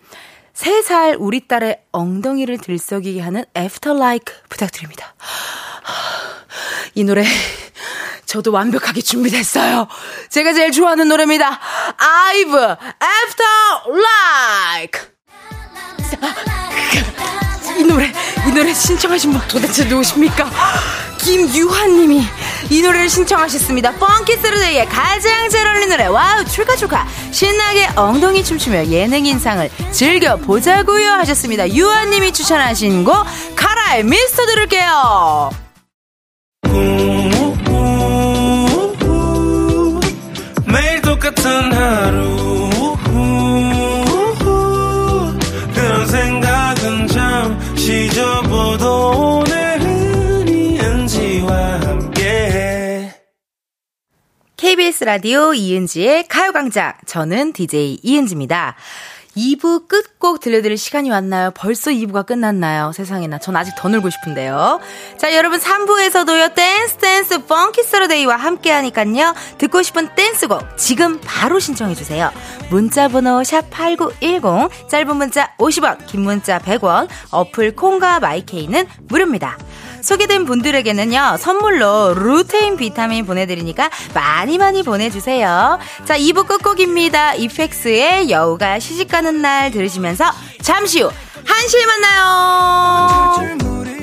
[0.55, 5.15] 3살 우리 딸의 엉덩이를 들썩이게 하는 After Like 부탁드립니다.
[6.95, 7.25] 이 노래
[8.33, 9.87] 저도 완벽하게 준비됐어요.
[10.31, 11.61] 제가 제일 좋아하는 노래입니다.
[11.99, 13.45] IVE After
[14.89, 15.13] Like.
[17.79, 18.11] 이 노래,
[18.49, 20.51] 이 노래 신청하신 분 도대체 누구십니까?
[21.19, 22.23] 김유환님이
[22.71, 23.93] 이 노래를 신청하셨습니다.
[23.97, 26.07] Funky Saturday에 가장 잘 어울리는 노래.
[26.07, 27.07] 와우, 출카 출카.
[27.33, 31.69] 신나게 엉덩이 춤추며 예능 인상을 즐겨 보자고요 하셨습니다.
[31.69, 35.51] 유환님이 추천하신 곡, 카라의 미스터 들을게요.
[41.43, 42.71] 같은 하루.
[45.75, 53.13] 그런 생각은 잠시 접어도 오늘은 이은지와 함께.
[54.57, 56.93] KBS 라디오 이은지의 가요광장.
[57.07, 58.77] 저는 DJ 이은지입니다
[59.37, 61.51] 2부 끝곡 들려드릴 시간이 왔나요?
[61.55, 62.93] 벌써 2부가 끝났나요?
[62.93, 63.39] 세상에나.
[63.39, 64.81] 전 아직 더 놀고 싶은데요.
[65.17, 69.35] 자, 여러분 3부에서도요, 댄스 댄스 Funky Saturday와 함께 하니깐요.
[69.59, 72.31] 듣고 싶은 댄스곡 지금 바로 신청해주세요.
[72.71, 79.57] 문자번호 샵8910, 짧은 문자 50원, 긴 문자 100원, 어플 콩과 마이케이는 무료입니다.
[80.03, 85.79] 소개된 분들에게는요, 선물로 루테인 비타민 보내드리니까 많이 많이 보내주세요.
[86.05, 87.35] 자, 2부 끝곡입니다.
[87.35, 90.25] 이펙스의 여우가 시집가는 날 들으시면서
[90.61, 91.11] 잠시 후
[91.45, 94.02] 1시에 만나요.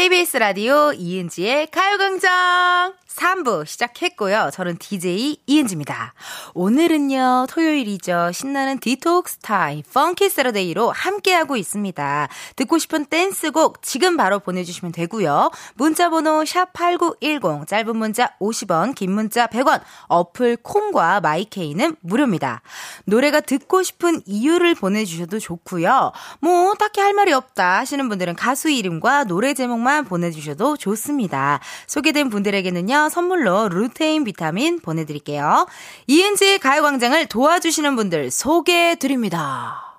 [0.00, 4.50] KBS 라디오 이은지의 가요광장 3부 시작했고요.
[4.52, 6.14] 저는 DJ 이은지입니다.
[6.54, 8.30] 오늘은요, 토요일이죠.
[8.32, 12.28] 신나는 디톡스 타임, Funky Saturday로 함께하고 있습니다.
[12.56, 15.50] 듣고 싶은 댄스곡 지금 바로 보내주시면 되고요.
[15.74, 22.62] 문자번호 샵8910, 짧은 문자 50원, 긴 문자 100원, 어플 콩과 마이케이는 무료입니다.
[23.04, 26.12] 노래가 듣고 싶은 이유를 보내주셔도 좋고요.
[26.40, 31.60] 뭐, 딱히 할 말이 없다 하시는 분들은 가수 이름과 노래 제목만 보내주셔도 좋습니다.
[31.86, 35.66] 소개된 분들에게는요, 선물로 루테인 비타민 보내드릴게요.
[36.06, 39.90] 이은지의 가요광장을 도와주시는 분들 소개해드립니다.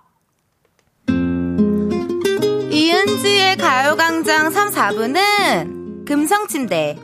[2.70, 6.98] 이은지의 가요광장 3, 4부는 금성침대,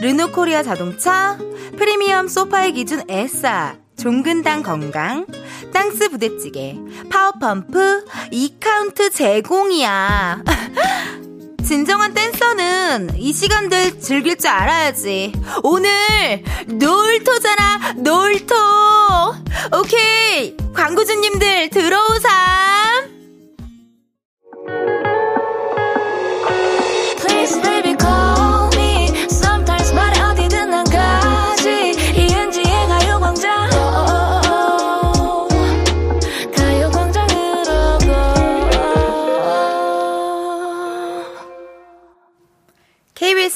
[0.00, 1.38] 르노코리아 자동차,
[1.76, 5.26] 프리미엄 소파의 기준 에싸, 종근당 건강,
[5.72, 6.76] 땅스 부대찌개,
[7.10, 10.42] 파워펌프, 이카운트 제공이야.
[11.70, 15.32] 진정한 댄서는 이 시간을 즐길 줄 알아야지.
[15.62, 18.56] 오늘 놀토잖아, 놀토.
[19.78, 20.56] 오케이.
[20.74, 22.60] 광고주님들 들어오삼.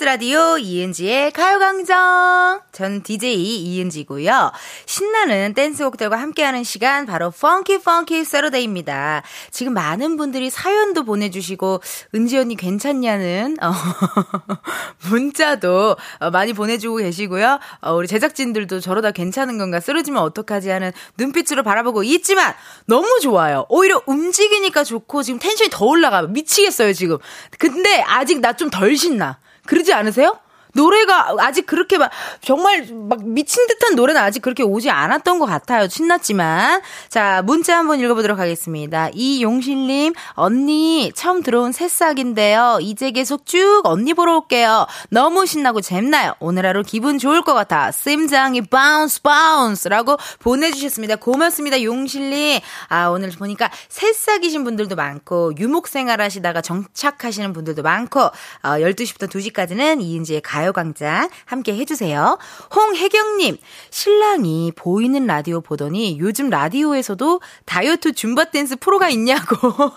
[0.04, 2.60] 라디오 이은지의 가요광장.
[2.72, 4.52] 전 DJ 이은지고요.
[4.84, 9.22] 신나는 댄스곡들과 함께하는 시간 바로 Funky Funky Saturday입니다.
[9.50, 11.80] 지금 많은 분들이 사연도 보내주시고
[12.14, 13.72] 은지 언니 괜찮냐는 어,
[15.08, 17.58] 문자도 어, 많이 보내주고 계시고요.
[17.80, 22.52] 어, 우리 제작진들도 저러다 괜찮은 건가 쓰러지면 어떡하지 하는 눈빛으로 바라보고 있지만
[22.84, 23.64] 너무 좋아요.
[23.70, 27.16] 오히려 움직이니까 좋고 지금 텐션이 더 올라가 미치겠어요 지금.
[27.58, 29.38] 근데 아직 나 좀 덜 신나.
[29.66, 30.38] 그러지 않으세요?
[30.74, 32.10] 노래가 아직 그렇게 막
[32.40, 35.88] 정말 막 미친 듯한 노래는 아직 그렇게 오지 않았던 것 같아요.
[35.88, 39.08] 신났지만 자 문자 한번 읽어보도록 하겠습니다.
[39.12, 42.78] 이용실님 언니 처음 들어온 새싹인데요.
[42.80, 44.86] 이제 계속 쭉 언니 보러 올게요.
[45.10, 46.34] 너무 신나고 재밌나요?
[46.40, 47.92] 오늘 하루 기분 좋을 것 같아.
[47.92, 51.16] 심장이 bounce bounce라고 보내주셨습니다.
[51.16, 52.60] 고맙습니다 용실님.
[52.88, 58.30] 아 오늘 보니까 새싹이신 분들도 많고 유목생활 하시다가 정착하시는 분들도 많고 어,
[58.62, 62.38] 12시부터 2시까지는 이은지의 가요 가요광장 함께 해주세요.
[62.74, 63.58] 홍혜경님,
[63.90, 69.56] 신랑이 보이는 라디오 보더니 요즘 라디오에서도 다이어트 줌바 댄스 프로가 있냐고.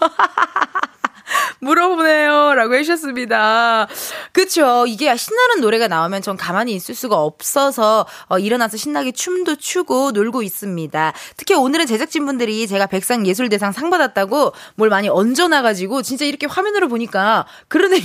[1.60, 2.54] 물어보네요.
[2.54, 3.88] 라고 해주셨습니다.
[4.32, 4.86] 그쵸.
[4.88, 10.42] 이게 신나는 노래가 나오면 전 가만히 있을 수가 없어서 어, 일어나서 신나게 춤도 추고 놀고
[10.42, 11.14] 있습니다.
[11.36, 17.92] 특히 오늘은 제작진분들이 제가 백상예술대상 상 받았다고 뭘 많이 얹어놔가지고 진짜 이렇게 화면으로 보니까 그런
[17.94, 18.00] 애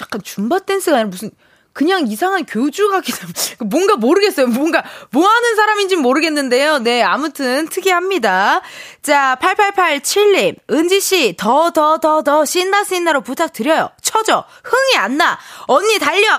[0.00, 1.30] 약간 줌바 댄스가 아니라 무슨
[1.72, 3.18] 그냥 이상한 교주 같기도
[3.66, 4.46] 뭔가 모르겠어요.
[4.46, 6.78] 뭔가 뭐 하는 사람인지 모르겠는데요.
[6.78, 8.60] 네, 아무튼 특이합니다.
[9.02, 10.56] 자, 8887님.
[10.70, 13.90] 은지 씨, 더 더 더 더 신나 신나로 부탁드려요.
[14.02, 14.44] 쳐줘.
[14.62, 15.36] 흥이 안 나.
[15.66, 16.38] 언니 달려.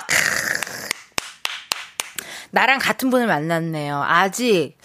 [2.56, 4.02] 나랑 같은 분을 만났네요.
[4.08, 4.78] 아직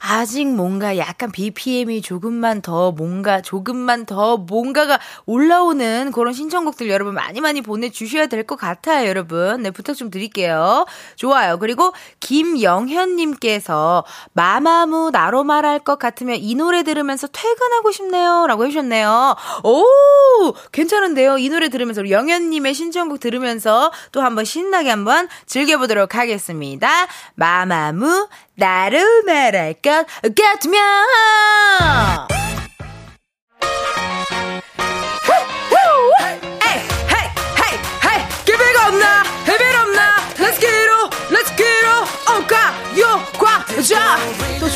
[0.00, 7.40] 아직 뭔가 약간 BPM이 조금만 더 뭔가 조금만 더 뭔가가 올라오는 그런 신청곡들 여러분 많이
[7.40, 9.62] 많이 보내주셔야 될 것 같아요, 여러분.
[9.62, 10.84] 네, 부탁 좀 드릴게요.
[11.14, 11.60] 좋아요.
[11.60, 18.46] 그리고 김영현님께서 마마무 나로 말할 것 같으면 이 노래 들으면서 퇴근하고 싶네요.
[18.48, 19.36] 라고 해주셨네요.
[19.62, 20.54] 오!
[20.72, 21.38] 괜찮은데요?
[21.38, 26.88] 이 노래 들으면서 영현님의 신청곡 들으면서 또 한번 신나게 한번 즐겨보도록 하겠습니다.
[27.34, 30.80] 마마무 나를 말할 것 같으면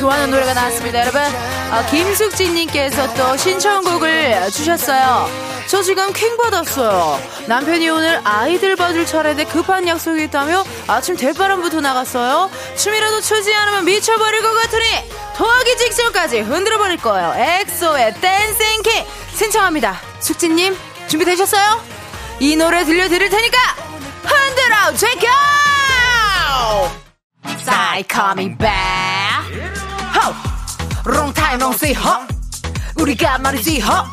[0.06, 5.28] 좋아하는 노래가 나왔습니다 여러분 어, 김숙진님께서 또 신청곡을 주셨어요
[5.66, 7.20] 저 지금 킹받았어요.
[7.48, 12.48] 남편이 오늘 아이들 봐줄 차례인데 급한 약속이 있다며 아침 대바람부터 나갔어요.
[12.76, 14.84] 춤이라도 추지 않으면 미쳐버릴 것 같으니
[15.36, 17.34] 토하기 직전까지 흔들어 버릴 거예요.
[17.36, 20.00] 엑소의 Dancing King 신청합니다.
[20.20, 20.76] 숙진님
[21.08, 21.82] 준비되셨어요?
[22.38, 23.58] 이 노래 들려드릴 테니까
[24.22, 25.26] 흔들어 제껴!
[27.58, 29.05] Psy coming back.
[31.06, 31.94] Long time no see.
[31.94, 32.26] Ho,
[33.00, 33.82] 우리가 말이지.
[33.82, 34.04] Ho.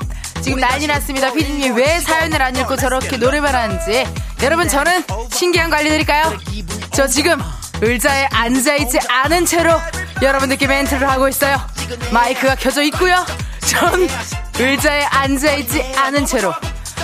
[0.42, 1.32] 지금 난리 났습니다.
[1.32, 4.06] 피디님 왜 사연을 안 읽고 저렇게 노래만 하는지.
[4.42, 6.38] 여러분 저는 신기한 거 알려드릴까요?
[6.94, 7.42] 저 지금
[7.82, 9.80] 의자에 앉아있지 않은 채로
[10.22, 11.60] 여러분들께 멘트를 하고 있어요.
[12.12, 13.26] 마이크가 켜져 있고요.
[13.62, 14.08] 전
[14.60, 16.54] 의자에 앉아있지 않은 채로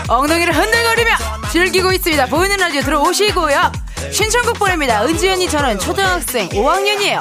[0.09, 1.09] 엉덩이를 흔들거리며
[1.51, 2.25] 즐기고 있습니다.
[2.25, 3.71] 보이는 라디오 들어오시고요.
[4.11, 5.03] 신청곡 보냅니다.
[5.05, 7.19] 은지연이 저는 초등학생 5학년이에요.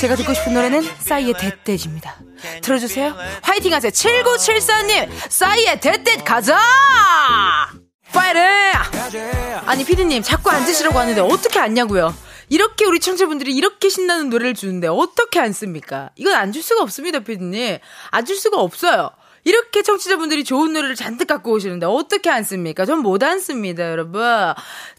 [0.00, 2.16] 제가 듣고 싶은 노래는 싸이의 대떼입니다
[2.62, 3.14] 들어주세요.
[3.42, 3.90] 화이팅 하세요.
[3.90, 6.58] 7974님, 싸이의 대떼 가자!
[8.12, 8.42] 파이팅!
[9.66, 12.14] 아니, 피디님, 자꾸 앉으시라고 하는데 어떻게 앉냐고요?
[12.48, 16.10] 이렇게 우리 청취분들이 이렇게 신나는 노래를 주는데 어떻게 앉습니까?
[16.16, 17.78] 이건 안 줄 수가 없습니다, 피디님.
[18.10, 19.10] 앉을 수가 없어요.
[19.44, 22.84] 이렇게 청취자분들이 좋은 노래를 잔뜩 갖고 오시는데 어떻게 안 씁니까?
[22.84, 24.22] 전 못 안 씁니다, 여러분.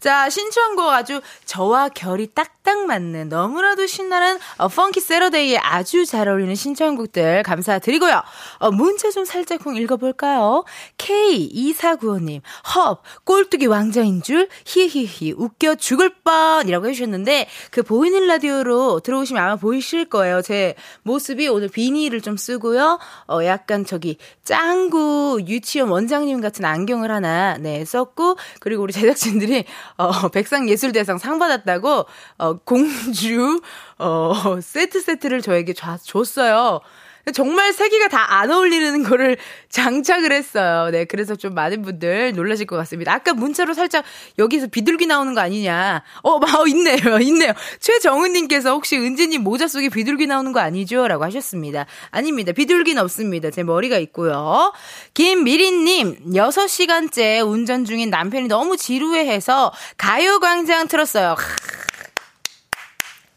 [0.00, 6.54] 자, 신청곡 아주 저와 결이 딱딱 맞는 너무나도 신나는 어, 펑키 세러데이에 아주 잘 어울리는
[6.54, 8.22] 신청곡들 감사드리고요.
[8.58, 10.64] 어, 문자 좀 살짝쿵 읽어볼까요?
[10.98, 12.40] K2495님,
[12.74, 19.56] 헙, 꼴뚜기 왕자인 줄, 히히히, 웃겨 죽을 뻔 이라고 해주셨는데, 그 보이는 라디오로 들어오시면 아마
[19.56, 20.42] 보이실 거예요.
[20.42, 22.98] 제 모습이 오늘 비니를 좀 쓰고요.
[23.28, 29.64] 어, 약간 저기, 짱구 유치원 원장님 같은 안경을 하나, 네, 썼고, 그리고 우리 제작진들이,
[29.96, 32.06] 어, 백상예술대상 상 받았다고,
[32.38, 33.60] 어, 공주,
[33.98, 36.80] 어, 세트 세트를 저에게 줬어요.
[37.32, 39.36] 정말 세 개가 다 안 어울리는 거를
[39.70, 40.90] 장착을 했어요.
[40.90, 43.12] 네, 그래서 좀 많은 분들 놀라실 것 같습니다.
[43.12, 44.04] 아까 문자로 살짝
[44.38, 46.02] 여기서 비둘기 나오는 거 아니냐.
[46.22, 46.96] 어, 마, 어, 있네요.
[47.22, 47.52] 있네요.
[47.80, 51.06] 최정은님께서 혹시 은지님 모자 속에 비둘기 나오는 거 아니죠?
[51.06, 51.86] 라고 하셨습니다.
[52.10, 52.52] 아닙니다.
[52.52, 53.50] 비둘기는 없습니다.
[53.50, 54.72] 제 머리가 있고요.
[55.14, 61.36] 김미린님, 6시간째 운전 중인 남편이 너무 지루해해서 가요광장 틀었어요.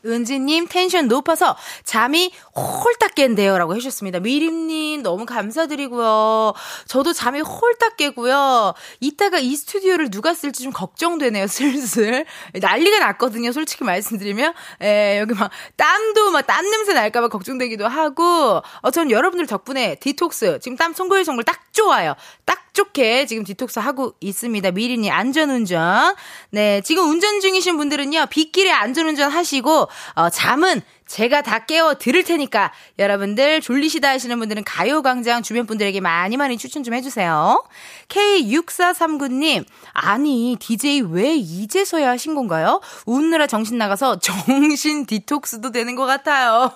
[0.05, 3.57] 은지님 텐션 높아서 잠이 홀딱 깬대요.
[3.57, 4.19] 라고 해주셨습니다.
[4.19, 6.53] 미림님 너무 감사드리고요.
[6.87, 8.73] 저도 잠이 홀딱 깨고요.
[8.99, 11.47] 이따가 이 스튜디오를 누가 쓸지 좀 걱정되네요.
[11.47, 12.25] 슬슬.
[12.53, 13.51] 난리가 났거든요.
[13.51, 14.53] 솔직히 말씀드리면.
[14.83, 18.61] 예, 여기 막 땀도 막 땀 냄새 날까봐 걱정되기도 하고.
[18.81, 22.15] 어, 전 여러분들 덕분에 디톡스 지금 땀 송글송글 딱 좋아요.
[22.45, 24.71] 딱 좋게 지금 디톡스 하고 있습니다.
[24.71, 26.15] 미리님 안전운전.
[26.51, 28.27] 네, 지금 운전 중이신 분들은요.
[28.27, 35.41] 빗길에 안전운전 하시고 어, 잠은 제가 다 깨워 드릴 테니까 여러분들 졸리시다 하시는 분들은 가요광장
[35.41, 37.63] 주변 분들에게 많이 많이 추천 좀 해주세요.
[38.09, 42.81] K6439님, 아니, DJ 왜 이제서야 하신 건가요?
[43.05, 46.71] 웃느라 정신 나가서 정신 디톡스도 되는 것 같아요.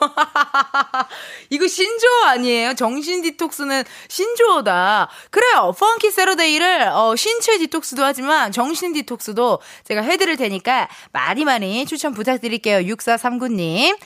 [1.49, 2.73] 이거 신조어 아니에요?
[2.75, 5.09] 정신 디톡스는 신조어다.
[5.29, 5.73] 그래요.
[5.77, 12.79] 펑키 세러데이를 어, 신체 디톡스도 하지만 정신 디톡스도 제가 해드릴 테니까 많이 많이 추천 부탁드릴게요.
[12.93, 13.97] 6439님.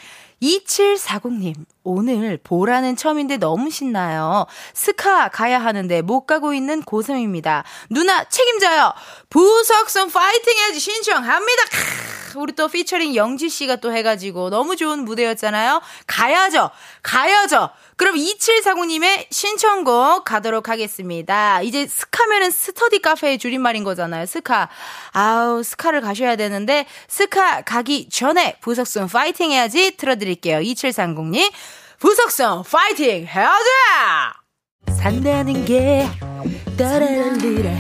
[0.41, 4.45] 2740님, 오늘 보라는 처음인데 너무 신나요.
[4.73, 7.63] 스카 가야 하는데 못 가고 있는 고3입니다.
[7.89, 8.91] 누나 책임져요.
[9.29, 11.63] 부석순 파이팅 해야지 신청합니다.
[12.33, 15.81] 크, 우리 또 피처링 영지 씨가 또 해가지고 너무 좋은 무대였잖아요.
[16.07, 16.71] 가야죠.
[17.03, 17.69] 가야죠.
[17.97, 21.61] 그럼 2749님의 신청곡 가도록 하겠습니다.
[21.61, 24.25] 이제 스카면은 스터디 카페의 줄임말인 거잖아요.
[24.25, 24.69] 스카.
[25.11, 30.59] 아우, 스카를 가셔야 되는데, 스카 가기 전에 부석순 파이팅 해야지 틀어드릴게요.
[30.59, 31.49] 2730님.
[31.99, 33.69] 부석순 파이팅 해야지!
[34.97, 36.07] 산다는 게,
[36.77, 37.71] 따라라리라.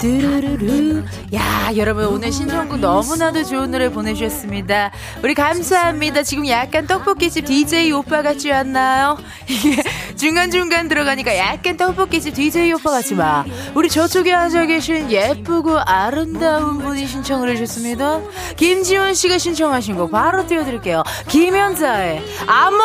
[0.00, 1.04] 뚜루루루.
[1.34, 4.90] 야, 여러분 오늘 신청곡 너무나도 좋은 노래 보내주셨습니다.
[5.22, 6.22] 우리 감사합니다.
[6.22, 9.18] 지금 약간 떡볶이집 DJ 오빠 같지 않나요?
[9.46, 9.82] 이게
[10.16, 13.44] 중간중간 들어가니까 약간 떡볶이집 DJ 오빠 같지 마.
[13.74, 18.22] 우리 저쪽에 앉아 계신 예쁘고 아름다운 분이 신청을 해주셨습니다.
[18.56, 21.02] 김지원 씨가 신청하신 곡 바로 띄워드릴게요.
[21.28, 22.84] 김현자의 아모르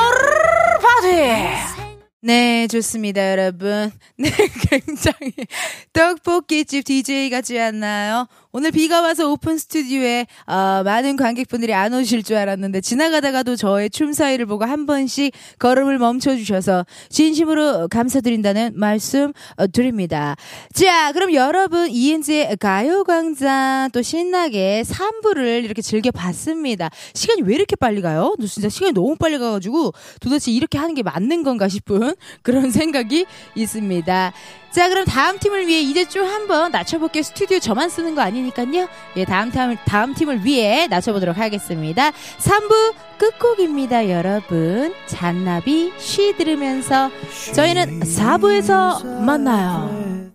[0.81, 1.84] 파티!
[2.25, 3.91] 네, 좋습니다, 여러분.
[4.17, 4.31] 네,
[4.71, 5.31] 굉장히
[5.93, 8.27] 떡볶이집 DJ 같지 않나요?
[8.57, 14.13] 오늘 비가 와서 오픈 스튜디오에 어, 많은 관객분들이 안 오실 줄 알았는데 지나가다가도 저의 춤
[14.13, 20.37] 사이를 보고 한 번씩 걸음을 멈춰 주셔서 진심으로 감사드린다는 말씀 어, 드립니다.
[20.73, 26.89] 자, 그럼 여러분 이은지의 가요 광장 또 신나게 3부를 이렇게 즐겨 봤습니다.
[27.13, 28.37] 시간이 왜 이렇게 빨리 가요?
[28.39, 29.91] 진짜 시간이 너무 빨리 가 가지고
[30.21, 34.31] 도대체 이렇게 하는 게 맞는 건가 싶은 그런 생각이 있습니다.
[34.75, 37.23] 자, 그럼 다음 팀을 위해 이제 좀 한번 낮춰볼게요.
[37.23, 38.89] 스튜디오 저만 쓰는 거 아니니까요.
[39.15, 42.11] 예, 다음 팀을, 다음 팀을 위해 낮춰보도록 하겠습니다.
[42.39, 44.93] 3부 끝곡입니다, 여러분.
[45.05, 47.09] 잔나비 쉬 들으면서
[47.53, 50.34] 저희는 4부에서 만나요.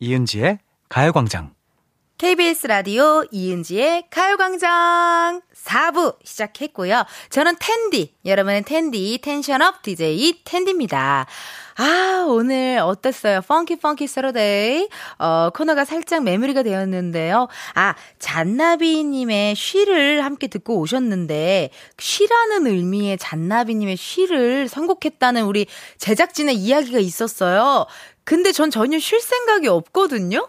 [0.00, 1.54] 이은지의 가요광장.
[2.18, 7.04] KBS 라디오 이은지의 가요광장 4부 시작했고요.
[7.30, 11.26] 저는 텐디, 여러분은 텐디, 텐션 up DJ 텐디입니다.
[11.76, 13.40] 아, 오늘 어땠어요?
[13.42, 14.88] Funky Funky Saturday.
[15.18, 17.48] 어, 코너가 살짝 마무리가 되었는데요.
[17.74, 25.66] 아, 잔나비 님의 쉬를 함께 듣고 오셨는데, 쉬라는 의미의 잔나비 님의 쉬를 선곡했다는 우리
[25.98, 27.86] 제작진의 이야기가 있었어요.
[28.24, 30.48] 근데 전 전혀 쉴 생각이 없거든요?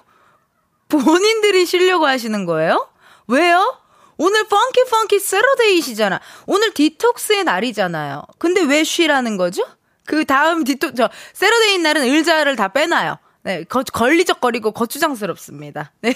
[0.87, 2.87] 본인들이 쉬려고 하시는 거예요?
[3.27, 3.79] 왜요?
[4.17, 6.21] 오늘 Funky Funky Saturday시잖아.
[6.45, 8.23] 오늘 디톡스의 날이잖아요.
[8.37, 9.63] 근데 왜 쉬라는 거죠?
[10.05, 13.17] 그 다음 디톡, 저, Saturday 날은 의자를 다 빼놔요.
[13.43, 15.91] 네, 거, 걸리적거리고 거추장스럽습니다.
[16.01, 16.13] 네.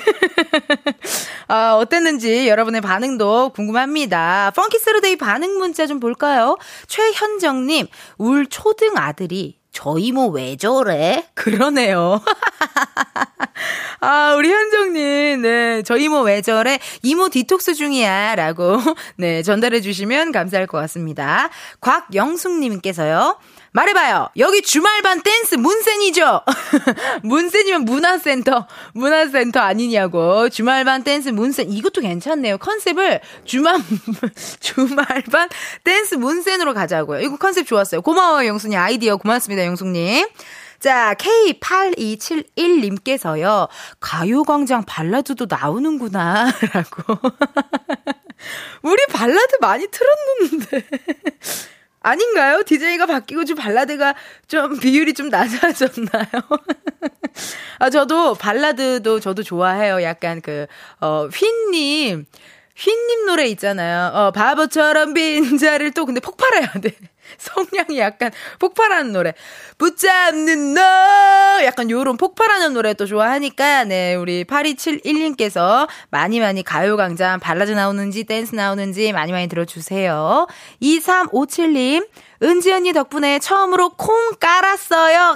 [1.48, 4.52] 아, 어땠는지 여러분의 반응도 궁금합니다.
[4.56, 6.58] Funky Saturday 반응 문자 좀 볼까요?
[6.88, 11.28] 최현정님, 울 초등 아들이 저 이모 왜 저래?
[11.36, 12.22] 그러네요.
[14.02, 15.82] 아, 우리 현정님, 네.
[15.84, 16.80] 저희 이모 왜 저래?
[17.04, 18.36] 이모 디톡스 중이야.
[18.36, 18.78] 라고,
[19.18, 19.44] 네.
[19.44, 21.50] 전달해 주시면 감사할 것 같습니다.
[21.82, 23.38] 곽영숙님께서요.
[23.72, 24.30] 말해봐요.
[24.38, 26.42] 여기 주말반 댄스 문센이죠?
[27.24, 30.50] 문센이면 문화센터, 문화센터 아니냐고.
[30.50, 31.72] 주말반 댄스 문센.
[31.72, 32.58] 이것도 괜찮네요.
[32.58, 33.80] 컨셉을 주말,
[34.60, 35.50] 주말반
[35.84, 37.22] 댄스 문센으로 가자고요.
[37.22, 38.02] 이거 컨셉 좋았어요.
[38.02, 38.80] 고마워요, 영숙님.
[38.80, 40.28] 아이디어 고맙습니다, 영숙님.
[40.80, 43.68] 자, K8271님께서요,
[44.00, 47.20] 가요광장 발라드도 나오는구나, 라고.
[48.84, 50.86] 우리 발라드 많이 틀었는데.
[52.02, 52.64] 아닌가요?
[52.64, 54.16] DJ가 바뀌고 좀 발라드가
[54.48, 56.26] 좀 비율이 좀 낮아졌나요?
[57.80, 60.02] 아, 저도 발라드도 저도 좋아해요.
[60.04, 60.68] 약간 그,
[61.02, 62.26] 어, 휘님,
[62.76, 64.12] 휘님 노래 있잖아요.
[64.14, 66.96] 어, 바보처럼 빈자를 또 근데 폭발해야 돼.
[67.38, 69.34] 성량이 약간 폭발하는 노래.
[69.78, 70.82] 붙잡는 너!
[71.64, 78.56] 약간 요런 폭발하는 노래 또 좋아하니까, 네, 우리 8271님께서 많이 많이 가요광장 발라드 나오는지 댄스
[78.56, 80.48] 나오는지 많이 많이 들어주세요.
[80.82, 82.08] 2357님,
[82.44, 85.36] 은지 언니 덕분에 처음으로 콩 깔았어요.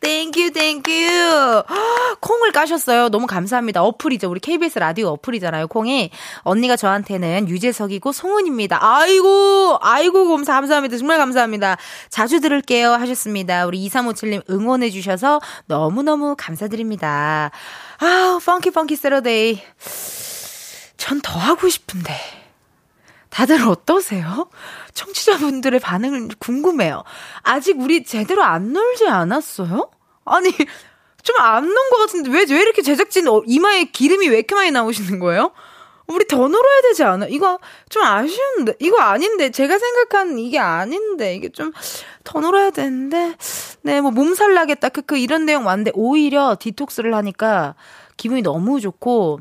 [0.00, 1.62] Thank you thank you
[2.20, 3.08] 콩을 까셨어요.
[3.08, 3.82] 너무 감사합니다.
[3.82, 4.30] 어플이죠.
[4.30, 5.68] 우리 KBS 라디오 어플이잖아요.
[5.68, 8.78] 콩이 언니가 저한테는 유재석이고 송은이입니다.
[8.80, 10.96] 아이고 아이고 감사 감사합니다.
[10.96, 11.76] 정말 감사합니다.
[12.10, 13.66] 자주 들을게요 하셨습니다.
[13.66, 17.50] 우리 2357님 응원해 주셔서 너무너무 감사드립니다.
[18.00, 19.60] 아, funky funky Saturday.
[20.96, 22.37] 전 더 하고 싶은데.
[23.30, 24.48] 다들 어떠세요?
[24.94, 27.04] 청취자분들의 반응을 궁금해요.
[27.42, 29.90] 아직 우리 제대로 안 놀지 않았어요?
[30.24, 30.50] 아니,
[31.22, 34.70] 좀 안 논 것 같은데 왜, 왜 이렇게 제작진 어, 이마에 기름이 왜 이렇게 많이
[34.70, 35.52] 나오시는 거예요?
[36.06, 37.26] 우리 더 놀아야 되지 않아?
[37.28, 37.58] 이거
[37.90, 38.74] 좀 아쉬운데.
[38.78, 39.50] 이거 아닌데.
[39.50, 41.34] 제가 생각한 이게 아닌데.
[41.34, 41.72] 이게 좀
[42.24, 43.34] 더 놀아야 되는데.
[43.82, 44.88] 네, 뭐 몸살 나겠다.
[44.90, 47.74] 크크 이런 내용 많은데 오히려 디톡스를 하니까
[48.16, 49.40] 기분이 너무 좋고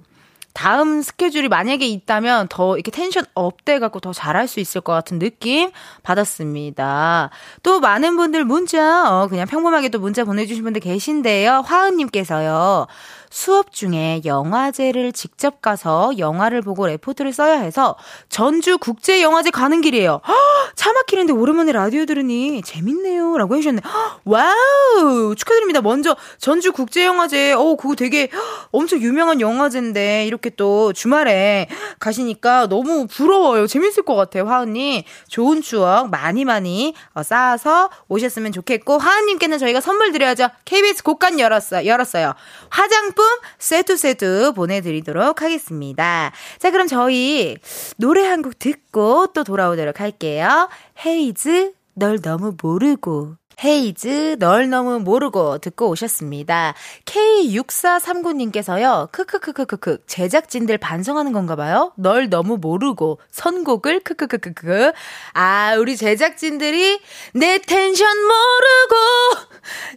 [0.58, 5.20] 다음 스케줄이 만약에 있다면 더 이렇게 텐션 up돼 갖고 더 잘할 수 있을 것 같은
[5.20, 5.70] 느낌
[6.02, 7.30] 받았습니다.
[7.62, 11.62] 또 많은 분들 문자 어 그냥 평범하게 또 문자 보내주신 분들 계신데요.
[11.64, 12.88] 화은님께서요.
[13.30, 17.96] 수업 중에 영화제를 직접 가서 영화를 보고 레포트를 써야 해서
[18.30, 20.22] 전주 국제 영화제 가는 길이에요.
[20.28, 20.34] 허,
[20.76, 23.38] 차 막히는데 오랜만에 라디오 들으니 재밌네요.
[23.38, 23.82] 라고 해 주셨네.
[23.84, 25.36] 허, wow!
[25.36, 25.82] 축하드립니다.
[25.82, 28.30] 먼저 전주 국제 영화제, 어, 그거 되게
[28.72, 31.68] 엄청 유명한 영화제인데 이렇게 또 주말에
[32.00, 33.68] 가시니까 너무 부러워요.
[33.68, 34.46] 재밌을 것 같아요.
[34.46, 35.04] 화은님.
[35.28, 40.50] 좋은 추억 많이 많이 어, 쌓아서 오셨으면 좋겠고, 화은님께는 저희가 선물 드려야죠.
[40.66, 41.86] KBS 곡간 열었어요.
[41.86, 42.34] 열었어요.
[42.70, 43.14] 화장
[43.60, 46.32] 세트 세트 보내드리도록 하겠습니다.
[46.60, 47.58] 자, 그럼 저희
[47.98, 50.70] 노래 한 곡 듣고 또 돌아오도록 할게요.
[51.06, 53.36] 헤이즈, 널 너무 모르고.
[53.64, 56.76] 헤이즈, 널 너무 모르고 듣고 오셨습니다.
[57.06, 61.92] K6439님께서요, 크크크크크크, 제작진들 반성하는 건가 봐요?
[61.96, 64.92] 널 너무 모르고, 선곡을 크크크크크.
[65.34, 67.00] 아, 우리 제작진들이
[67.34, 68.96] 내 텐션 모르고,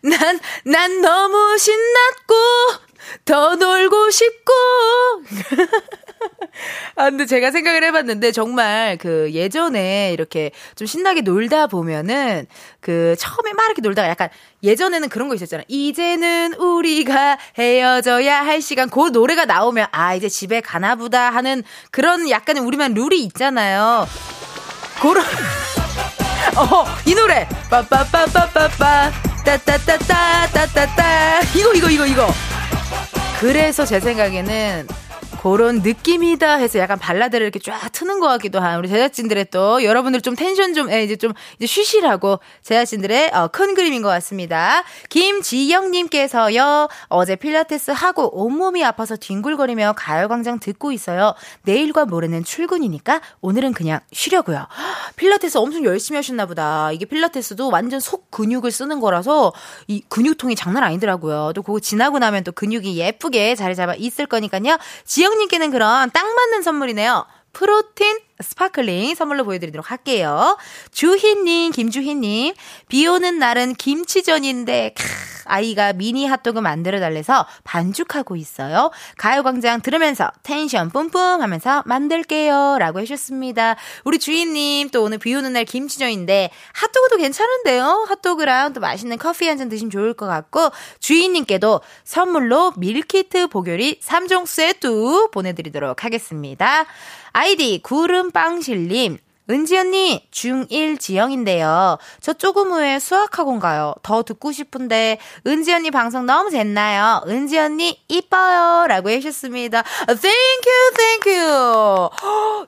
[0.04, 2.34] 난, 난 너무 신났고,
[3.24, 4.52] 더 놀고 싶고.
[6.96, 12.46] 아, 근데 제가 생각을 해봤는데, 정말 그 예전에 이렇게 좀 신나게 놀다 보면은,
[12.80, 14.28] 그 처음에 막 이렇게 놀다가 약간
[14.62, 15.62] 예전에는 그런 거 있었잖아.
[15.68, 18.90] 이제는 우리가 헤어져야 할 시간.
[18.90, 24.06] 그 노래가 나오면, 아, 이제 집에 가나 보다 하는 그런 약간의 우리만 룰이 있잖아요.
[25.00, 25.24] 그런.
[26.56, 27.48] 어, 이 노래.
[27.70, 29.10] 빠빠빠빠빠빠.
[29.44, 31.40] 따따따따따따따.
[31.56, 32.28] 이거, 이거, 이거, 이거.
[33.40, 34.86] 그래서 제 생각에는
[35.42, 40.20] 그런 느낌이다 해서 약간 발라드를 이렇게 쫙 트는 것 같기도 한 우리 제작진들의 또 여러분들
[40.20, 44.84] 좀 텐션 좀 에, 이제 좀 이제 쉬시라고 제작진들의 어, 큰 그림인 것 같습니다.
[45.08, 51.34] 김지영님께서요 어제 필라테스 하고 온몸이 아파서 뒹굴거리며 가요광장 듣고 있어요.
[51.62, 54.66] 내일과 모레는 출근이니까 오늘은 그냥 쉬려고요.
[55.16, 56.92] 필라테스 엄청 열심히 하셨나 보다.
[56.92, 59.54] 이게 필라테스도 완전 속 근육을 쓰는 거라서
[59.86, 61.52] 이 근육통이 장난 아니더라고요.
[61.54, 64.76] 또 그거 지나고 나면 또 근육이 예쁘게 자리 잡아 있을 거니까요.
[65.06, 67.24] 지영 이영님께는 그럼 딱 맞는 선물이네요.
[67.52, 70.56] 프로틴 스파클링 선물로 보내드리도록 할게요.
[70.92, 72.54] 주희님, 김주희님,
[72.88, 75.04] 비 오는 날은 김치전인데, 크,
[75.46, 78.90] 아이가 미니 핫도그 만들어 달래서 반죽하고 있어요.
[79.16, 82.76] 가요광장 들으면서 텐션 뿜뿜 하면서 만들게요.
[82.78, 83.76] 라고 해주셨습니다.
[84.04, 88.06] 우리 주희님, 또 오늘 비 오는 날 김치전인데, 핫도그도 괜찮은데요?
[88.08, 90.70] 핫도그랑 또 맛있는 커피 한 잔 드시면 좋을 것 같고,
[91.00, 96.86] 주희님께도 선물로 밀키트 보교리 3종 세트 보내드리도록 하겠습니다.
[97.32, 99.18] 아이디 구름 빵실님.
[99.50, 101.98] 은지 언니, 중1 지영인데요.
[102.20, 103.94] 저 조금 후에 수학학원 가요.
[104.02, 107.26] 더 듣고 싶은데, 은지 언니 방송 너무 쟀나요?
[107.26, 108.86] 은지 언니, 이뻐요.
[108.86, 109.82] 라고 해주셨습니다.
[110.06, 112.08] Thank you, thank you.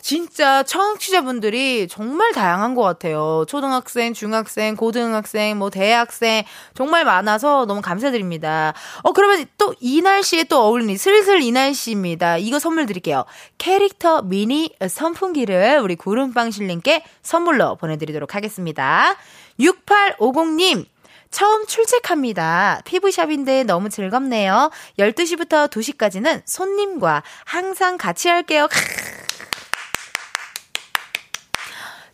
[0.03, 3.45] 진짜 청취자분들이 정말 다양한 것 같아요.
[3.47, 6.43] 초등학생, 중학생, 고등학생, 뭐, 대학생,
[6.74, 8.74] 정말 많아서 너무 감사드립니다.
[9.03, 12.39] 어, 그러면 또 이 날씨에 또 어울리니, 슬슬 이 날씨입니다.
[12.39, 13.24] 이거 선물 드릴게요.
[13.59, 19.16] 캐릭터 미니 선풍기를 우리 구름빵 실 님께 선물로 보내드리도록 하겠습니다.
[19.61, 20.87] 6850님,
[21.31, 22.83] 처음 출첵합니다.
[22.85, 24.70] 피부샵인데 너무 즐겁네요.
[24.99, 28.68] 12시부터 2시까지는 손님과 항상 같이 할게요.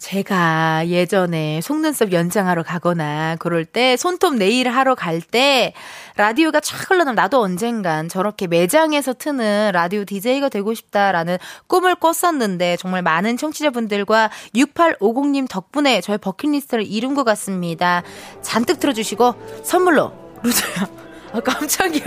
[0.09, 5.75] 제가 예전에 속눈썹 연장하러 가거나 그럴 때 손톱 네일 하러 갈 때
[6.17, 11.37] 라디오가 촥 흘러나면 나도 언젠간 저렇게 매장에서 트는 라디오 DJ가 되고 싶다라는
[11.67, 18.03] 꿈을 꿨었는데 정말 많은 청취자분들과 6850님 덕분에 저의 버킷리스트를 이룬 것 같습니다.
[18.41, 20.89] 잔뜩 틀어주시고 선물로 루저야.
[21.35, 22.05] 아 깜짝이야.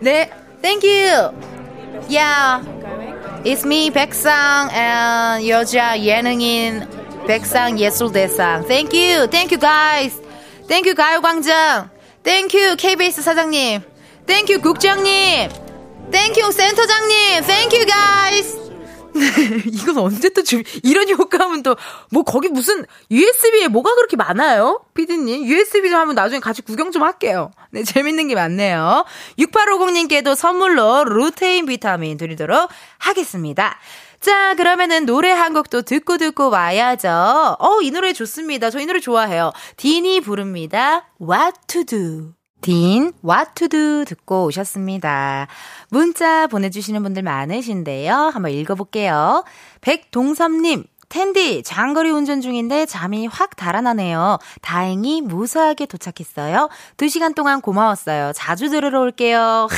[0.00, 0.30] 네,
[0.62, 1.32] you.
[2.10, 2.62] Yeah.
[3.44, 6.97] It's me 백상 and 여자 예능인
[7.28, 8.66] 백상 예술대상.
[8.66, 9.28] Thank you.
[9.28, 10.18] Thank you guys.
[10.66, 11.90] Thank you 가요광장.
[12.24, 13.82] Thank you KBS 사장님.
[14.26, 15.50] Thank you 국장님.
[16.10, 17.44] Thank you 센터장님.
[17.44, 18.56] Thank you guys.
[19.68, 21.76] 이건 언제 또 주, 이런 효과음은 또,
[22.10, 24.80] 뭐, 거기 무슨, USB에 뭐가 그렇게 많아요?
[24.94, 25.44] 피디님.
[25.44, 27.50] USB 좀 한번 나중에 같이 구경 좀 할게요.
[27.70, 29.04] 네, 재밌는 게 많네요.
[29.38, 33.78] 6850님께도 선물로 루테인 비타민 드리도록 하겠습니다.
[34.20, 37.08] 자, 그러면은 노래 한 곡도 듣고 듣고 와야죠.
[37.58, 38.70] 어, 이 노래 좋습니다.
[38.70, 39.52] 저 이 노래 좋아해요.
[39.76, 41.06] 딘이 부릅니다.
[41.20, 42.32] What to do.
[42.60, 45.46] 딘, What to do 듣고 오셨습니다.
[45.90, 48.12] 문자 보내주시는 분들 많으신데요.
[48.34, 49.44] 한번 읽어볼게요.
[49.80, 54.38] 백동섭님, 텐디, 장거리 운전 중인데 잠이 확 달아나네요.
[54.60, 56.68] 다행히 무사하게 도착했어요.
[56.96, 58.32] 두 시간 동안 고마웠어요.
[58.34, 59.68] 자주 들으러 올게요.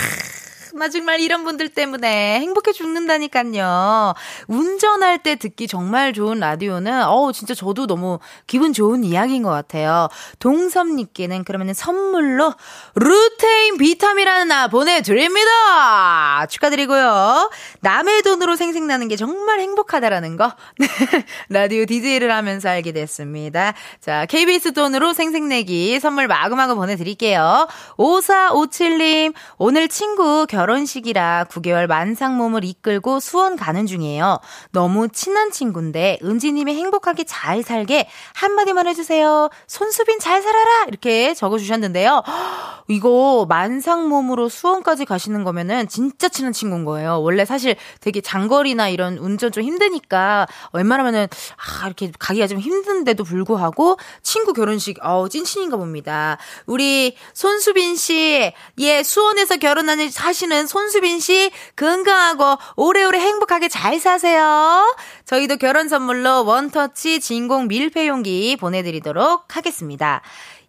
[0.75, 4.15] 나 정말 이런 분들 때문에 행복해 죽는다니까요.
[4.47, 10.09] 운전할 때 듣기 정말 좋은 라디오는, 어우, 진짜 저도 너무 기분 좋은 이야기인 것 같아요.
[10.39, 12.55] 동섭님께는 그러면 선물로
[12.95, 16.47] 루테인 비타민이라는 나 보내드립니다!
[16.49, 17.51] 축하드리고요.
[17.81, 20.53] 남의 돈으로 생생나는 게 정말 행복하다라는 거.
[21.49, 23.75] 라디오 DJ를 하면서 알게 됐습니다.
[24.01, 27.69] 자, KBS 돈으로 생생내기 선물 마구마구 보내드릴게요.
[27.97, 34.41] 5457님, 오늘 친구 결 결혼식이라 9개월 만상 몸을 이끌고 수원 가는 중이에요.
[34.73, 39.49] 너무 친한 친구인데 은지님이 행복하게 잘 살게 한마디만 해주세요.
[39.67, 42.23] 손수빈 잘 살아라 이렇게 적어주셨는데요.
[42.89, 47.23] 이거 만상 몸으로 수원까지 가시는 거면은 진짜 친한 친구인 거예요.
[47.23, 53.97] 원래 사실 되게 장거리나 이런 운전 좀 힘드니까 웬만하면은 아 이렇게 가기가 좀 힘든데도 불구하고
[54.23, 56.37] 친구 결혼식 어 찐친인가 봅니다.
[56.67, 64.01] 우리 손수빈 씨, 예 수원에서 결혼하는 사시 는 하시는 손수빈 씨 건강하고 오래오래 행복하게 잘
[64.01, 64.95] 사세요.
[65.25, 70.21] 저희도 결혼 선물로 원터치 진공 밀폐용기 보내드리도록 하겠습니다.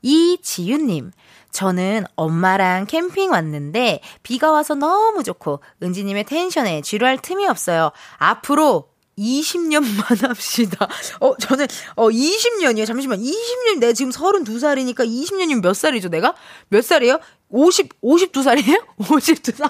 [0.03, 1.11] 이지윤님.
[1.51, 7.91] 저는 엄마랑 캠핑 왔는데 비가 와서 너무 좋고 은지님의 텐션에 지루할 틈이 없어요.
[8.17, 10.87] 앞으로 20년만 합시다.
[11.19, 12.87] 어, 저는, 어, 20년이요.
[12.87, 13.19] 잠시만.
[13.19, 16.33] 20년, 내가 지금 32살이니까 20년이면 몇 살이죠, 내가?
[16.69, 17.19] 몇 살이에요?
[17.51, 18.81] 50, 52살이에요?
[18.99, 19.69] 52살.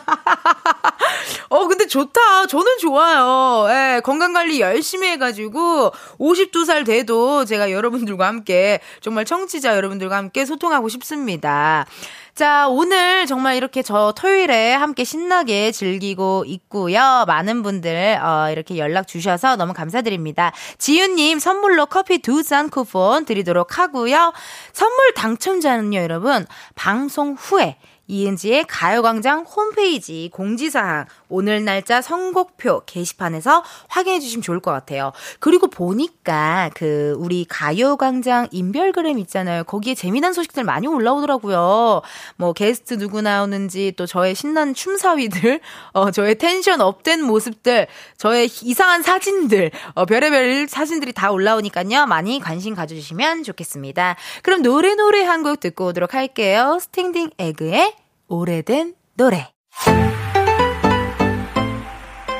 [1.49, 2.45] 어, 근데 좋다.
[2.47, 3.67] 저는 좋아요.
[3.69, 11.85] 예, 건강관리 열심히 해가지고, 52살 돼도 제가 여러분들과 함께, 정말 청취자 여러분들과 함께 소통하고 싶습니다.
[12.33, 17.25] 자, 오늘 정말 이렇게 저 토요일에 함께 신나게 즐기고 있고요.
[17.27, 20.53] 많은 분들, 어, 이렇게 연락 주셔서 너무 감사드립니다.
[20.77, 24.33] 지윤님 선물로 커피 두 잔 쿠폰 드리도록 하고요.
[24.73, 27.70] 선물 당첨자는요, 여러분, 방송 후에
[28.11, 35.11] 이은지의 가요광장 홈페이지 공지사항 오늘 날짜 선곡표 게시판에서 확인해 주시면 좋을 것 같아요.
[35.39, 39.63] 그리고 보니까 그 우리 가요광장 인별그램 있잖아요.
[39.63, 42.01] 거기에 재미난 소식들 많이 올라오더라고요.
[42.37, 45.59] 뭐 게스트 누구 나오는지 또 저의 신나는 춤사위들,
[45.93, 47.87] 어 저의 텐션 up된 모습들,
[48.17, 52.05] 저의 이상한 사진들, 어 별의별 사진들이 다 올라오니까요.
[52.07, 54.15] 많이 관심 가져주시면 좋겠습니다.
[54.43, 56.77] 그럼 노래 노래 한 곡 듣고 오도록 할게요.
[56.79, 58.00] 스탠딩 에그의
[58.31, 59.49] 오래된 노래.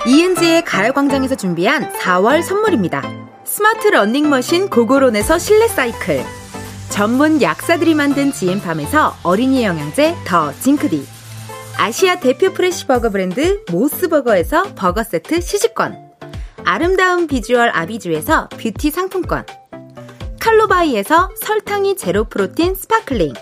[0.08, 3.04] 이은지의 가요광장에서 준비한 4월 선물입니다.
[3.44, 6.24] 스마트 러닝머신 고고론에서 실내 사이클.
[6.90, 11.06] 전문 약사들이 만든 지엠팜에서 어린이 영양제 더 징크디.
[11.78, 16.12] 아시아 대표 프레시버거 브랜드 모스버거에서 버거 세트 시식권.
[16.64, 19.46] 아름다운 비주얼 아비주에서 뷰티 상품권
[20.40, 23.34] 칼로바이에서 설탕이 제로 프로틴 스파클링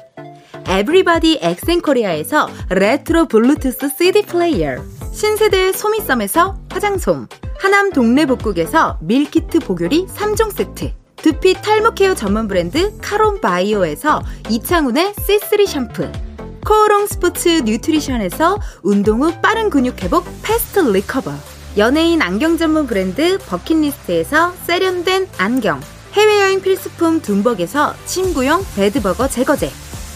[0.69, 4.75] 에브리바디 엑센코리아에서 레트로 블루투스 CD 플레이어
[5.11, 7.27] 신세대 소미썸에서 화장솜.
[7.57, 10.91] 하남 동네복국에서 밀키트 보교리 3종 세트.
[11.15, 16.11] 두피 탈모 케어 전문 브랜드 카론 바이오에서 이창훈의 C3 샴푸.
[16.63, 21.33] 코오롱 스포츠 뉴트리션에서 운동 후 빠른 근육 회복 패스트 리커버.
[21.77, 25.81] 연예인 안경 전문 브랜드 버킷리스트에서 세련된 안경.
[26.13, 29.69] 해외여행 필수품 둠벅에서 침구용 bed bug 제거제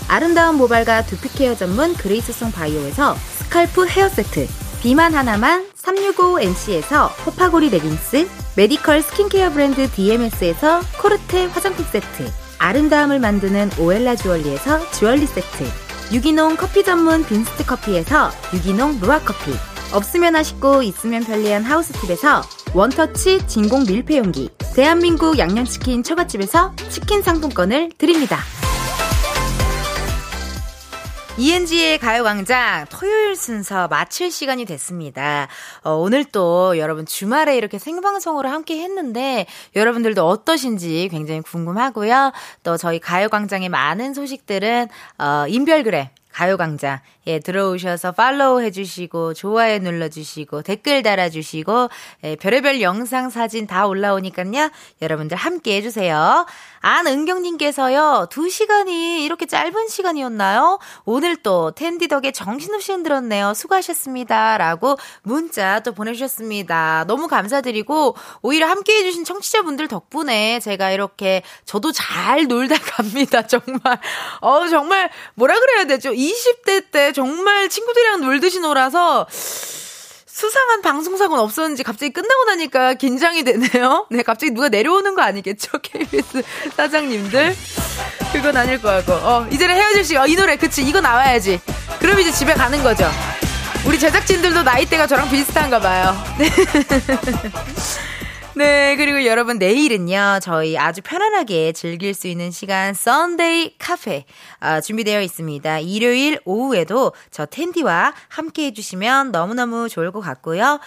[0.08, 4.48] 아름다운 모발과 두피 케어 전문 그레이스송 바이오에서 스칼프 헤어 세트
[4.82, 14.16] 비만 하나만 365NC에서 호파고리 레깅스 메디컬 스킨케어 브랜드 DMS에서 코르테 화장품 세트 아름다움을 만드는 오엘라
[14.16, 15.64] 주얼리에서 주얼리 세트
[16.14, 19.52] 유기농 커피 전문 빈스트 커피에서 유기농 루아 커피
[19.94, 22.42] 없으면 아쉽고 있으면 편리한 하우스팁에서
[22.74, 28.40] 원터치 진공 밀폐용기 대한민국 양념치킨 처갓집에서 치킨 상품권을 드립니다.
[31.36, 35.48] ENG의 가요광장 토요일 순서 마칠 시간이 됐습니다.
[35.84, 42.34] 어, 오늘 또 여러분 주말에 이렇게 생방송으로 함께 했는데 여러분들도 어떠신지 굉장히 궁금하고요.
[42.62, 47.00] 또 저희 가요광장의 많은 소식들은 어, 인별그램 가요광장.
[47.28, 51.90] 예, 들어오셔서 팔로우 해주시고, 좋아요 눌러주시고, 댓글 달아주시고,
[52.26, 54.70] 예, 별의별 영상, 사진 다 올라오니까요.
[55.02, 56.46] 여러분들 함께 해주세요.
[56.82, 60.80] 안은경님께서요, 두 시간이 이렇게 짧은 시간이었나요?
[61.06, 63.54] 오늘 또 텐디 덕에 정신없이 흔들었네요.
[63.54, 64.58] 수고하셨습니다.
[64.58, 67.06] 라고 문자 또 보내주셨습니다.
[67.08, 73.46] 너무 감사드리고, 오히려 함께 해주신 청취자분들 덕분에 제가 이렇게 저도 잘 놀다 갑니다.
[73.48, 74.00] 정말.
[74.42, 76.12] 어, 정말 뭐라 그래야 되죠?
[76.12, 79.28] 20대 때 정말 친구들이랑 놀듯이 놀아서,
[80.34, 84.08] 수상한 방송사고는 없었는지 갑자기 끝나고 나니까 긴장이 되네요.
[84.12, 85.78] 네, 갑자기 누가 내려오는 거 아니겠죠?
[85.80, 86.42] KBS
[86.76, 87.56] 사장님들.
[88.34, 89.14] 그건 아닐 거 같고.
[89.14, 90.24] 어, 이제는 헤어질 시간.
[90.24, 90.82] 어, 이 노래, 그치.
[90.82, 91.62] 이거 나와야지.
[92.00, 93.08] 그럼 이제 집에 가는 거죠.
[93.86, 96.16] 우리 제작진들도 나이대가 저랑 비슷한가 봐요.
[96.40, 96.50] 네.
[98.56, 104.26] 네, 그리고 여러분 내일은요, 저희 아주 편안하게 즐길 수 있는 시간, Sunday 카페,
[104.62, 105.80] 어, 준비되어 있습니다.
[105.80, 110.80] 일요일 오후에도 저 텐디와 함께 해 주시면 너무너무 좋을 것 같고요.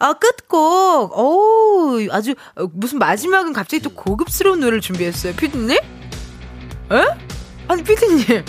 [0.00, 5.34] 어, 끝곡, 오 아주, 어, 무슨 마지막은 갑자기 또 고급스러운 노래를 준비했어요.
[5.34, 5.78] 피디님?
[5.78, 7.04] 에?
[7.68, 8.44] 아니, 피디님.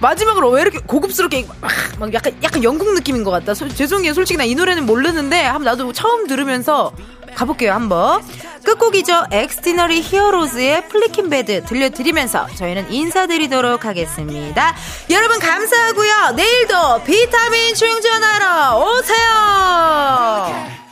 [0.00, 1.46] 마지막으로 왜 이렇게 고급스럽게
[1.98, 3.54] 막 약간 약간 영국 느낌인 것 같다.
[3.54, 4.14] 소, 죄송해요.
[4.14, 6.92] 솔직히 나 이 노래는 모르는데 한번 나도 처음 들으면서
[7.34, 8.22] 가볼게요 한번.
[8.64, 9.26] 끝곡이죠.
[9.30, 14.74] 엑스디너리 히어로즈의 Freakin' Bad 들려드리면서 저희는 인사드리도록 하겠습니다.
[15.10, 16.32] 여러분 감사하고요.
[16.36, 20.85] 내일도 비타민 충전하러 오세요